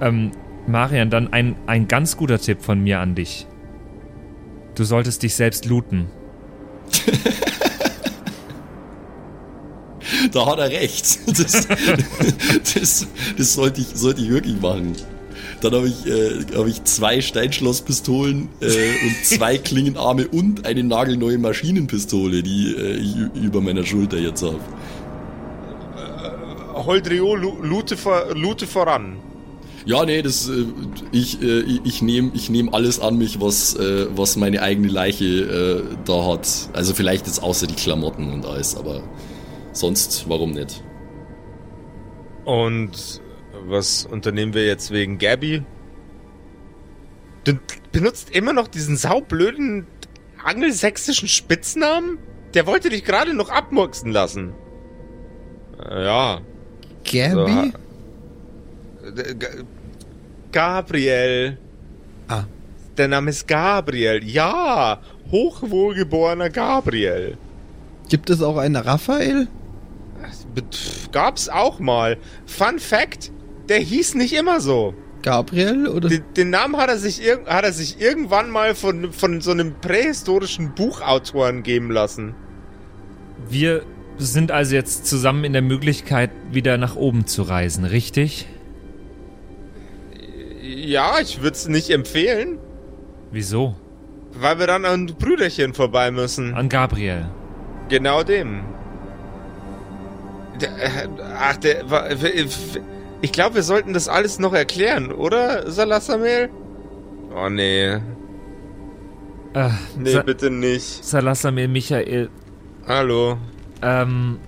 [0.00, 0.30] Ähm,
[0.68, 3.46] Marian, dann ein, ein ganz guter Tipp von mir an dich.
[4.74, 6.06] Du solltest dich selbst looten.
[10.32, 11.18] Da hat er recht.
[11.26, 11.66] Das,
[12.74, 13.06] das,
[13.38, 14.94] das sollte, ich, sollte ich wirklich machen.
[15.60, 21.38] Dann habe ich, äh, hab ich zwei Steinschlosspistolen äh, und zwei Klingenarme und eine nagelneue
[21.38, 24.60] Maschinenpistole, die äh, ich über meiner Schulter jetzt habe.
[26.74, 27.96] Holdrio, lu- lute,
[28.34, 29.16] lute voran.
[29.86, 30.64] Ja, nee, das, äh,
[31.12, 34.88] ich, äh, ich- ich nehme ich nehm alles an mich, was, äh, was meine eigene
[34.88, 36.48] Leiche äh, da hat.
[36.72, 39.00] Also vielleicht jetzt außer die Klamotten und alles, aber
[39.76, 40.82] sonst, warum nicht?
[42.44, 43.20] Und
[43.68, 45.62] was unternehmen wir jetzt wegen Gabby?
[47.44, 47.54] Du
[47.92, 49.86] benutzt immer noch diesen saublöden
[50.44, 52.18] angelsächsischen Spitznamen?
[52.54, 54.52] Der wollte dich gerade noch abmurksen lassen.
[55.84, 56.40] Äh, Ja.
[57.04, 57.72] Gabby?
[59.04, 59.46] Äh, G-
[60.52, 61.58] Gabriel.
[62.28, 62.44] Ah.
[62.96, 64.24] Der Name ist Gabriel.
[64.24, 65.00] Ja.
[65.30, 67.36] Hochwohlgeborener Gabriel.
[68.08, 69.48] Gibt es auch einen Raphael?
[71.12, 72.16] Gab's auch mal.
[72.46, 73.32] Fun Fact.
[73.68, 74.94] Der hieß nicht immer so.
[75.22, 76.08] Gabriel oder?
[76.08, 79.74] Den, den Namen hat er sich, hat er sich irgendwann mal von, von so einem
[79.80, 82.34] prähistorischen Buchautoren geben lassen.
[83.48, 83.82] Wir
[84.18, 88.46] sind also jetzt zusammen in der Möglichkeit, wieder nach oben zu reisen, richtig?
[90.62, 92.58] Ja, ich würde es nicht empfehlen,
[93.30, 93.74] Wieso?
[94.32, 96.54] weil wir dann an Brüderchen vorbei müssen.
[96.54, 97.26] An Gabriel.
[97.88, 98.60] Genau dem.
[100.62, 101.84] Äh, ach, der,
[103.22, 106.50] ich glaube, wir sollten das alles noch erklären, oder, Salasamel?
[107.34, 107.92] Oh, nee.
[107.92, 108.00] Äh,
[109.98, 111.04] Nee, Sa bitte nicht.
[111.04, 112.28] Salasamir Michael,
[112.86, 113.38] Hallo.
[113.82, 114.38] ähm.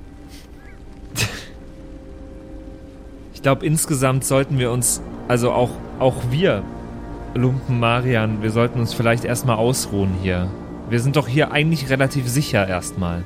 [3.34, 6.62] ich glaube, insgesamt sollten wir uns, also auch, auch wir,
[7.34, 10.48] Lumpen Marian, wir sollten uns vielleicht erstmal ausruhen hier.
[10.90, 13.24] Wir sind doch hier eigentlich relativ sicher erstmal.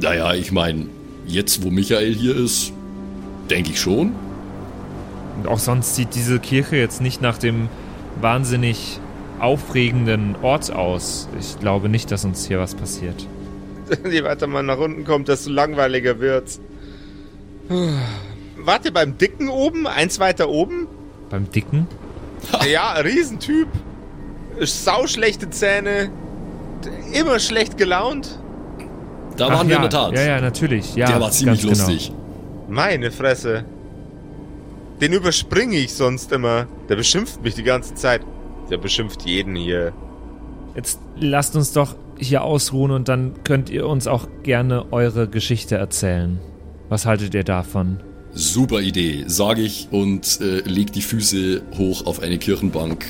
[0.00, 0.86] Naja, ich meine,
[1.26, 2.72] jetzt wo Michael hier ist,
[3.50, 4.12] denke ich schon.
[5.36, 7.68] Und auch sonst sieht diese Kirche jetzt nicht nach dem
[8.20, 9.00] wahnsinnig
[9.40, 11.28] aufregenden Ort aus.
[11.38, 13.26] Ich glaube nicht, dass uns hier was passiert.
[14.10, 16.60] Je weiter man nach unten kommt, desto langweiliger wird's.
[18.56, 19.86] Wart ihr beim Dicken oben?
[19.86, 20.86] Eins weiter oben?
[21.30, 21.86] Beim Dicken?
[22.70, 23.68] Ja, Riesentyp.
[24.60, 26.10] Sauschlechte Zähne.
[27.14, 28.38] Immer schlecht gelaunt.
[29.36, 30.12] Da Ach waren wir ja, in der Tat.
[30.14, 30.94] Ja, ja, natürlich.
[30.94, 31.90] Ja, Der war ziemlich ganz genau.
[31.90, 32.12] lustig.
[32.68, 33.64] Meine Fresse.
[35.00, 36.66] Den überspringe ich sonst immer.
[36.88, 38.22] Der beschimpft mich die ganze Zeit.
[38.70, 39.92] Der beschimpft jeden hier.
[40.76, 45.76] Jetzt lasst uns doch hier ausruhen und dann könnt ihr uns auch gerne eure Geschichte
[45.76, 46.38] erzählen.
[46.88, 48.00] Was haltet ihr davon?
[48.32, 53.04] Super Idee, sage ich und äh, leg die Füße hoch auf eine Kirchenbank.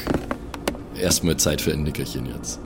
[1.00, 2.60] Erstmal Zeit für ein Nickerchen jetzt.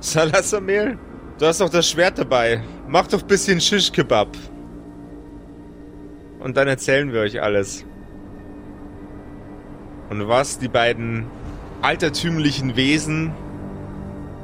[0.00, 0.98] Salasamir,
[1.40, 2.62] du hast doch das Schwert dabei.
[2.86, 4.36] Mach doch bisschen Shish-Kebab.
[6.38, 7.84] Und dann erzählen wir euch alles.
[10.10, 11.26] Und was die beiden
[11.82, 13.32] altertümlichen Wesen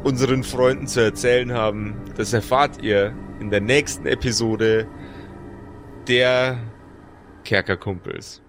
[0.05, 4.87] unseren Freunden zu erzählen haben, das erfahrt ihr in der nächsten Episode
[6.09, 6.59] der
[7.45, 8.41] Kerkerkumpels.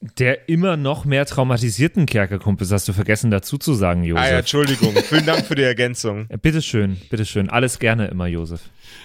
[0.00, 4.24] Der immer noch mehr traumatisierten Kerkerkumpels hast du vergessen dazu zu sagen, Josef.
[4.24, 4.94] Ah ja, Entschuldigung.
[4.94, 6.26] Vielen Dank für die Ergänzung.
[6.42, 7.48] Bitteschön, bitteschön.
[7.48, 8.60] Alles gerne immer, Josef.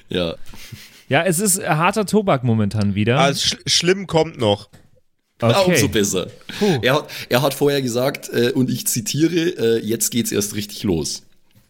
[0.09, 0.35] Ja,
[1.07, 3.19] Ja, es ist harter Tobak momentan wieder.
[3.19, 4.69] Ah, sch schlimm kommt noch.
[5.41, 5.87] Ah, umso okay.
[5.87, 6.27] besser.
[6.59, 6.79] Puh.
[6.81, 10.83] Er hat, er hat vorher gesagt, äh, und ich zitiere, äh, jetzt geht's erst richtig
[10.83, 11.23] los.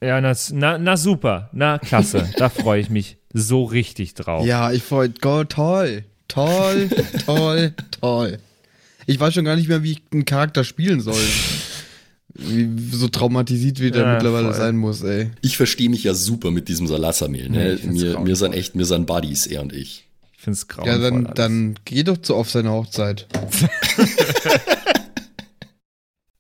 [0.04, 1.50] Ja, na, na, na super.
[1.54, 2.30] Na, klasse.
[2.38, 4.46] da freue ich mich so richtig drauf.
[4.46, 6.04] Ja, ich freue Gott, toll.
[6.28, 6.90] Toll,
[7.26, 8.40] toll, toll.
[9.12, 11.22] Ich weiß schon gar nicht mehr, wie ich einen Charakter spielen soll.
[12.34, 14.56] Wie, so traumatisiert wie der Ja, mittlerweile voll.
[14.56, 15.32] sein muss, ey.
[15.42, 17.50] Ich verstehe mich ja super mit diesem Salasamil.
[17.50, 17.78] Nee, Ne?
[17.78, 20.08] find's mir, mir sind echt, mir sind Buddies, er und ich.
[20.38, 20.94] Ich finde es grauenvoll.
[21.04, 21.36] Ja, dann, alles.
[21.36, 23.28] dann geh doch zu auf seine Hochzeit.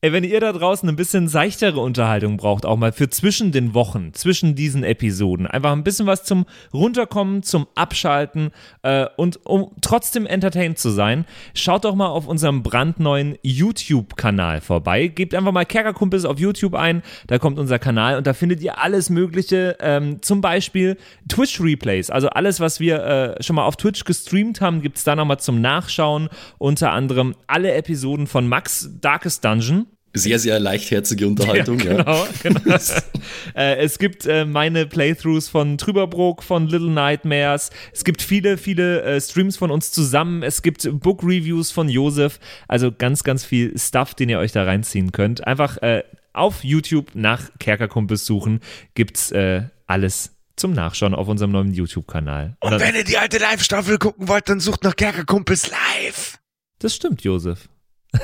[0.03, 3.75] Ey, wenn ihr da draußen ein bisschen seichtere Unterhaltung braucht, auch mal für zwischen den
[3.75, 8.49] Wochen, zwischen diesen Episoden, einfach ein bisschen was zum Runterkommen, zum Abschalten
[8.81, 15.05] äh, und um trotzdem entertained zu sein, schaut doch mal auf unserem brandneuen YouTube-Kanal vorbei.
[15.05, 18.79] Gebt einfach mal Kerkerkumpels auf YouTube ein, da kommt unser Kanal und da findet ihr
[18.79, 20.97] alles Mögliche, ähm, zum Beispiel
[21.29, 23.03] Twitch-Replays, also alles, was wir
[23.37, 27.71] äh, schon mal auf Twitch gestreamt haben, gibt's da nochmal zum Nachschauen, unter anderem alle
[27.73, 29.90] Episoden von Max Darkest Dungeon.
[30.13, 31.97] Sehr, sehr leichtherzige Unterhaltung, ja.
[31.97, 32.75] Genau, genau.
[33.55, 37.69] äh, es gibt äh, meine Playthroughs von Trüberbrook, von Little Nightmares.
[37.93, 40.43] Es gibt viele, viele äh, Streams von uns zusammen.
[40.43, 42.39] Es gibt Book Reviews von Josef.
[42.67, 45.47] Also ganz, ganz viel Stuff, den ihr euch da reinziehen könnt.
[45.47, 46.03] Einfach äh,
[46.33, 48.59] auf YouTube nach Kerkerkumpels suchen.
[48.95, 52.57] Gibt's äh, alles zum Nachschauen auf unserem neuen YouTube-Kanal.
[52.59, 56.37] Und wenn ihr die alte Live-Staffel gucken wollt, dann sucht nach Kerkerkumpels live.
[56.79, 57.69] Das stimmt, Josef.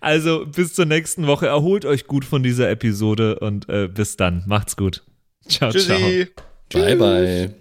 [0.00, 1.46] also bis zur nächsten Woche.
[1.46, 4.42] Erholt euch gut von dieser Episode und äh, bis dann.
[4.46, 5.02] Macht's gut.
[5.48, 6.28] Ciao, Tschüssi.
[6.70, 6.82] ciao.
[6.82, 7.54] Bye, bye.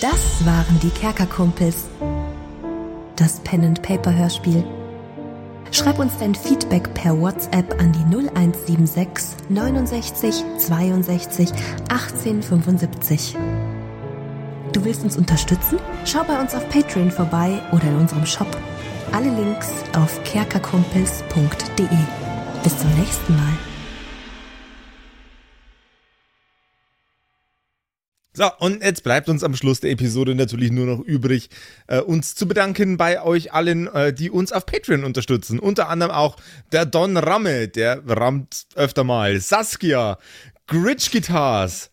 [0.00, 1.86] Das waren die Kerkerkumpels.
[3.16, 4.64] Das Pen and Paper Hörspiel.
[5.70, 11.50] Schreib uns dein Feedback per WhatsApp an die 0176 69 62
[11.88, 13.36] 18 75.
[14.74, 15.78] Du willst uns unterstützen?
[16.04, 18.48] Schau bei uns auf Patreon vorbei oder in unserem Shop.
[19.12, 21.86] Alle Links auf kerkerkumpels.de.
[22.64, 23.52] Bis zum nächsten Mal.
[28.32, 31.50] So, und jetzt bleibt uns am Schluss der Episode natürlich nur noch übrig,
[31.86, 35.60] äh, uns zu bedanken bei euch allen, äh, die uns auf Patreon unterstützen.
[35.60, 36.34] Unter anderem auch
[36.72, 40.18] der Don Ramme, der rammt öfter mal, Saskia,
[40.66, 41.92] Gritch Guitars,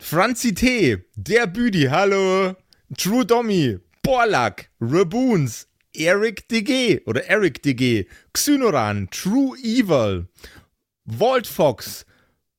[0.00, 2.54] Franzi T, der Büdi, hallo,
[2.96, 10.28] True Dommy, Borlak, Raboons, Eric DG oder Eric DG, Xynoran, True Evil,
[11.04, 12.06] Walt Fox,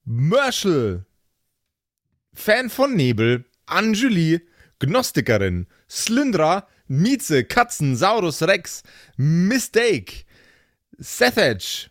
[0.03, 1.05] Merschel,
[2.33, 4.41] Fan von Nebel, Anjuli,
[4.79, 8.83] Gnostikerin, Slyndra, Mieze, Katzen, Saurus Rex,
[9.15, 10.25] Mistake,
[10.97, 11.89] Sethage,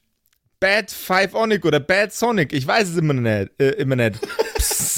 [0.61, 3.51] Bad Five Onic oder Bad Sonic, ich weiß es immer nicht.
[3.59, 4.18] Äh, immer nicht.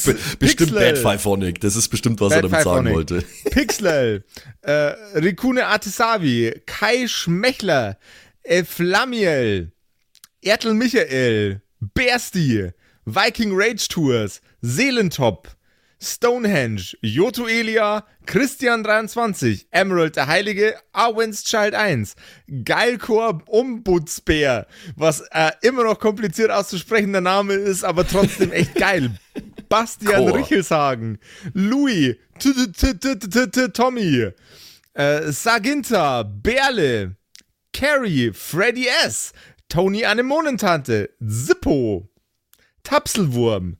[0.05, 0.75] Be bestimmt.
[0.75, 1.61] Bad Pfeiphonic.
[1.61, 2.95] Das ist bestimmt, was Bad er damit sagen Pfeiphonic.
[2.95, 3.25] wollte.
[3.51, 4.25] Pixel,
[4.63, 4.73] äh,
[5.19, 7.99] Rikune Artesavi, Kai Schmechler,
[8.43, 9.73] äh, Flamiel,
[10.43, 12.71] Ertel Michael, Bersti,
[13.05, 15.49] Viking Rage Tours, Seelentop,
[16.03, 22.17] Stonehenge, Joto Elia, Christian23, Emerald der Heilige, Arwen's Child 1,
[22.65, 29.11] Geilkor Ombudsbär, was äh, immer noch kompliziert auszusprechender Name ist, aber trotzdem echt geil.
[29.71, 30.37] Bastian Chor.
[30.37, 31.19] Richelshagen,
[31.55, 32.17] Louis,
[33.73, 34.33] Tommy,
[34.95, 37.17] äh, Saginta, Berle,
[37.73, 39.33] Carrie, Freddy S.,
[39.69, 42.09] Tony Anemonentante, Zippo,
[42.83, 43.77] Tapselwurm,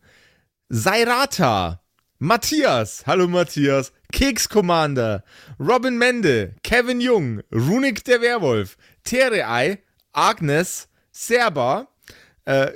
[0.71, 1.81] Sairata,
[2.21, 5.25] Matthias, hallo Matthias, Keks Commander,
[5.59, 9.79] Robin Mende, Kevin Jung, Runik der Werwolf, Terei,
[10.13, 11.89] Agnes, Serba,
[12.45, 12.73] äh,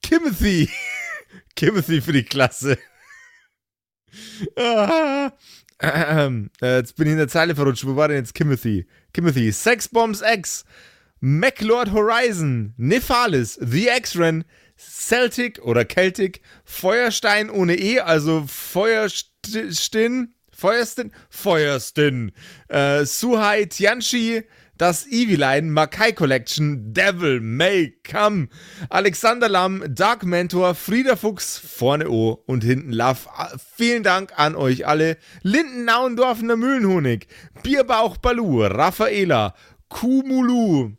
[0.00, 0.70] Timothy,
[1.56, 2.78] Timothy für die Klasse.
[5.78, 7.84] Ah, ähm, äh, jetzt bin ich in der Zeile verrutscht.
[7.84, 8.86] Wo war denn jetzt Timothy?
[9.12, 10.64] Timothy, Sexbombs X,
[11.20, 14.44] MacLord Horizon, Nephalis, The X-Ren,
[14.78, 22.32] Celtic oder Celtic, Feuerstein ohne E, also Feuerstin, Feuerstin, Feuerstin,
[22.68, 24.44] äh, Suhai Tianchi,
[24.78, 28.48] das Eviline, Makai Collection, Devil, May, Come,
[28.88, 33.20] Alexander Lamm, Dark Mentor, Frieda Fuchs, vorne O und hinten Love.
[33.76, 35.16] Vielen Dank an euch alle.
[35.42, 37.26] Linden Nauendorfener Mühlenhonig,
[37.62, 39.54] Bierbauch Balu, Raffaela,
[39.88, 40.92] Kumulu,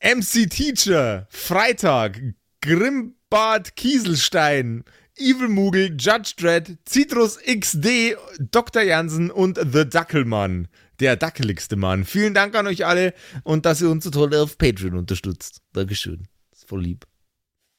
[0.00, 2.20] MC Teacher, Freitag,
[2.60, 4.84] Grimbart Kieselstein,
[5.16, 8.16] Evil Mugel, Judge Dredd, Citrus XD,
[8.50, 8.82] Dr.
[8.82, 10.66] Jansen und The Dackelmann.
[11.00, 12.04] Der dackeligste Mann.
[12.04, 15.60] Vielen Dank an euch alle und dass ihr uns so toll auf Patreon unterstützt.
[15.72, 16.28] Dankeschön.
[16.52, 17.06] Ist voll lieb.